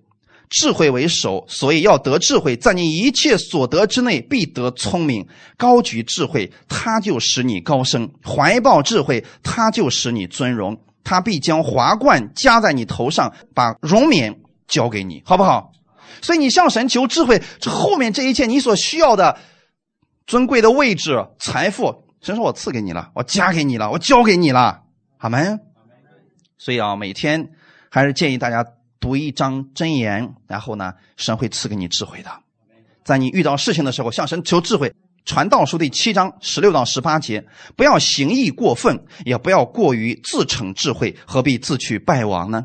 [0.54, 5.26] 智慧为首，所以要得智慧，在你一切所得之内必得聪明。
[5.56, 10.78] 高举智慧，他就使你高升；怀抱智慧，他就使你尊荣。
[11.02, 15.72] 他必将华冠加在你头上，把荣冕交给你，好不好？
[16.22, 19.36] 所以你向神求智慧，这后面这一切你所需要的
[20.24, 24.82] 尊贵的位置、财富，神说我赐给你了，我加给你了，我交给你了，
[25.18, 25.40] 好吗。
[26.58, 27.50] 所以啊，每天
[27.90, 28.64] 还是建议大家
[29.04, 32.30] 读一章真言，然后呢，神会赐给你智慧的。
[33.04, 34.94] 在你遇到事情的时候，向神求智慧。
[35.26, 37.44] 传道书第七章十六到十八节，
[37.76, 42.64] 不要行义过分，也不要过于自逞智慧，何必自取败亡呢？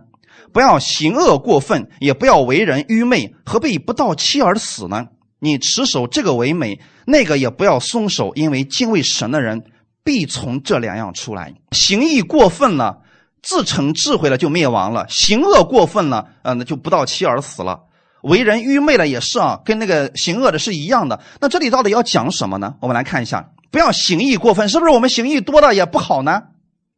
[0.53, 5.07] 不要行恶过分，也不要为人愚昧，何必不到期而死呢？
[5.39, 9.65] 你持守这个为美，那个也不要松手，因为敬畏神的人
[10.05, 11.53] 必从这两样出来。
[11.71, 13.01] 行义过分了，
[13.41, 17.81] 自逞智慧了就灭亡了；行恶过分了，呃，那就不到期而死了。
[18.21, 21.21] 为人愚昧了也是啊，跟那个行恶的是一样的。
[21.39, 22.75] 那这里到底要讲什么呢？
[22.81, 24.91] 我们来看一下，不要行义过分，是不是？
[24.91, 26.41] 我们行义多了也不好呢？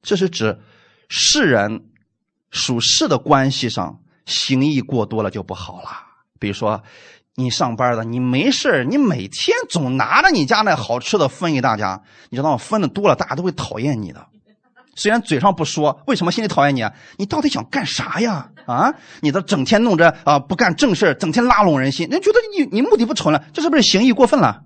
[0.01, 0.59] 这是指
[1.09, 1.83] 世人
[2.49, 5.89] 属世的关系上行义过多了就不好了。
[6.39, 6.81] 比如说，
[7.35, 12.57] 你上班的，你没事你每天总拿着你家那好吃的分给大家，你知道吗？
[12.57, 14.25] 分的多了，大家都会讨厌你的。
[14.95, 16.93] 虽然嘴上不说，为什么心里讨厌你啊？
[17.17, 18.49] 你到底想干啥呀？
[18.65, 24.63] 啊，你这整天弄着啊，不干正事整天拉拢人心，人觉得你你目的不纯了，这是不是行义过分了？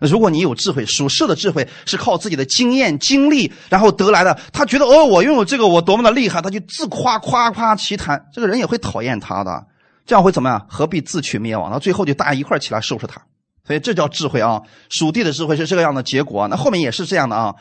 [0.00, 9.66] 如果你有智慧，属世的智慧是靠自己的经验经历然后得来的，他觉得哦，我拥有这个，我多么的厉害，他就自夸夸夸其谈，这个人也会讨厌他的，
[10.04, 10.66] 这样会怎么样？
[10.68, 11.70] 何必自取灭亡？
[11.70, 13.22] 到最后就大家一块起来收拾他。
[13.66, 16.46] 所以这叫智慧啊，属地的智慧是这个样的结果。
[16.48, 17.54] 那后面也是这样的啊，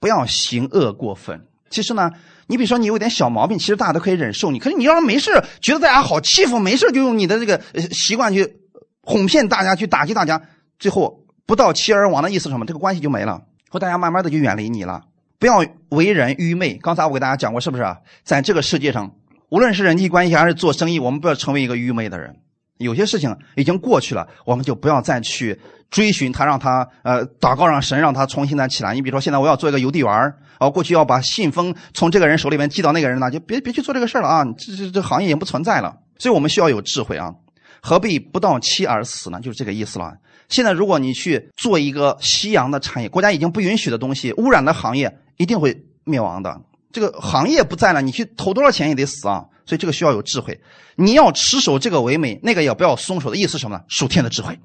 [0.00, 1.46] 不要行恶过分。
[1.70, 2.10] 其实呢，
[2.46, 4.58] 你比如说你有点小毛病，其实大家都可以忍受你。
[4.58, 7.60] 可是你要是没事觉得大家好欺负，没事就用你的这个
[7.90, 8.56] 习惯去
[9.02, 10.40] 哄骗大家，去打击大家，
[10.78, 12.66] 最后不到期而亡的意思什么？
[12.66, 15.02] 这个关系就没了，和大家慢慢的就远离你了。
[15.38, 16.74] 不要为人愚昧。
[16.82, 17.84] 刚才我给大家讲过，是不是？
[18.24, 19.12] 在这个世界上，
[19.50, 22.34] 无论是人际关系还是做生意，我们不要成为一个愚昧的人。
[22.78, 25.58] 有些事情已经过去了，我们就不要再去
[25.90, 28.94] 追寻他，让他呃祷告让神让他重新再起来。
[28.94, 34.44] 你比如说，现在我要做一个邮递员啊，过去要把信封从这个人手里面寄到那个人那，就别别去做这个事了啊！
[34.56, 35.96] 这这这行业已经不存在了。
[36.18, 37.32] 所以我们需要有智慧啊，
[37.80, 39.40] 何必不到期而死呢？
[39.40, 40.12] 就是这个意思了。
[40.48, 46.60] 现在如果你去做一个夕阳的产业，国家已经不允许的东西，污染的行业一定会灭亡的。
[46.90, 49.44] 这个行业不在了，你去投多少钱也得死啊！
[49.66, 50.58] 所以这个需要有智慧，
[50.96, 53.84] 你要持守这个为美，那个也不要松手的意思是什么呢？
[53.88, 54.58] 属天的智慧，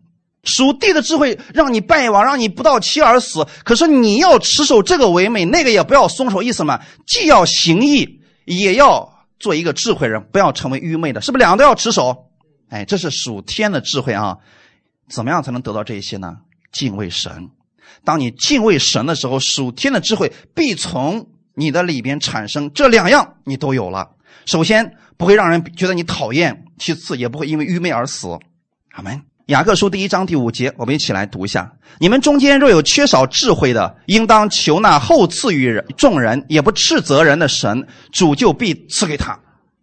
[0.43, 3.47] 属地的智慧让你败亡，让你不到期而死。
[3.63, 6.81] 可是你要持守这个为美，那个也不要松手，意思嘛？
[7.07, 12.29] 既要行义，也要做一个智慧人，不要成为愚昧的，是不是两个都要持守？
[12.69, 14.37] 哎，这是属天的智慧啊！
[15.09, 16.37] 怎么样才能得到这一些呢？
[16.71, 17.49] 敬畏神。
[18.03, 22.71] 当你敬畏神的时候，属天的智慧必从你的里边产生。
[22.73, 24.09] 这两样你都有了。
[24.45, 28.27] 首先不会让人觉得你讨厌，其次也不会因为愚昧而死。
[28.91, 29.21] 阿门。
[29.47, 31.69] 雅各书第一章第五节，我们一起来读一下：
[31.99, 39.37] 你们中间若有缺少智慧的，应当求那后赐予人众人也不斥责人的神，主就必赐给他。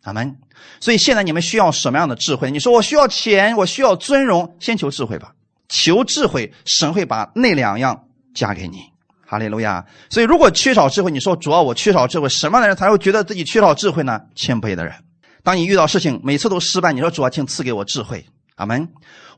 [0.05, 0.35] 阿门。
[0.81, 2.51] 所以现在你们需要什么样的智慧？
[2.51, 5.33] 你说我需要钱，我需要尊荣，先求智慧吧。
[5.69, 8.05] 求智慧，神会把那两样
[8.35, 8.79] 加给你。
[9.27, 9.85] 哈利路亚！
[10.09, 14.19] 所以，如果缺少智慧，你说主要我缺少智慧，什么样的人才会觉得自己缺少智慧呢？
[14.35, 14.95] 谦卑的人。
[15.45, 18.25] 当你遇到事情，每次都失败，你说主要请赐给我智慧。
[18.61, 18.87] 阿门。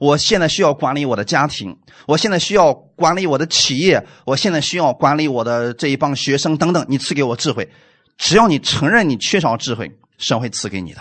[0.00, 6.84] 我现在需要管理我的家庭，我现在需要管理我的企业，我现在需要管理我的这一帮学生等等。
[6.88, 7.70] 你赐给我智慧，
[8.18, 11.00] 只要你承认你缺少智慧，神会赐给你的。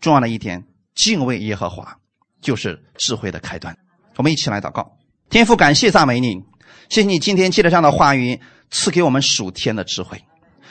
[0.00, 1.96] 重要的一点，敬畏耶和华
[2.40, 3.76] 就是智慧的开端。
[4.16, 4.96] 我们一起来祷告，
[5.28, 6.42] 天父，感谢赞美你。
[6.88, 8.40] 谢谢你今天借着这样的话语
[8.70, 10.22] 赐给我们属天的智慧。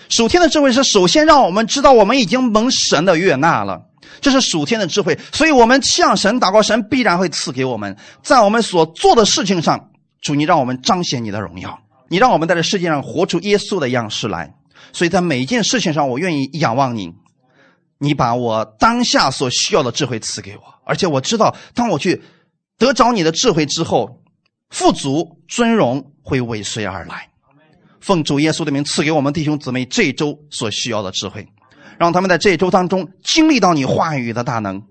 [0.10, 3.86] 属天的智慧是首先让我们知道我们已经蒙神的悦纳了，
[4.20, 5.18] 这是属天的智慧。
[5.32, 7.96] 所以我们向神祷告，神必然会赐给我们。
[8.24, 9.90] 在我们所做的事情上，
[10.22, 14.54] 主你让我们彰显你的荣耀，你让我们在这世界上活出耶稣的样式来。
[14.92, 17.14] 所以在每一件事情上，我愿意仰望你，
[18.00, 22.22] 你把我当下所需要的智慧赐给我，而且我知道，当我去
[22.78, 24.18] 得着你的智慧之后。
[24.74, 27.28] 富足尊荣会尾随而来，
[28.00, 31.46] 奉主耶稣的名赐给我们弟兄姊妹这一周所需要的智慧，
[32.02, 34.82] 让他们在这一周当中经历到你话语的大能，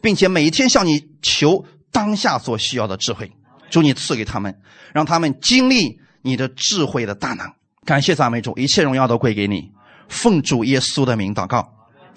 [0.00, 1.62] 并且每一天向你求
[1.92, 3.30] 当下所需要的智慧，
[3.68, 4.58] 主你赐给他们，
[4.94, 7.46] 让他们经历你的智慧的大能。
[7.84, 9.72] 感谢赞美主，一切荣耀都归给你。
[10.08, 11.70] 奉主耶稣的名祷告，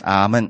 [0.04, 0.50] 阿门。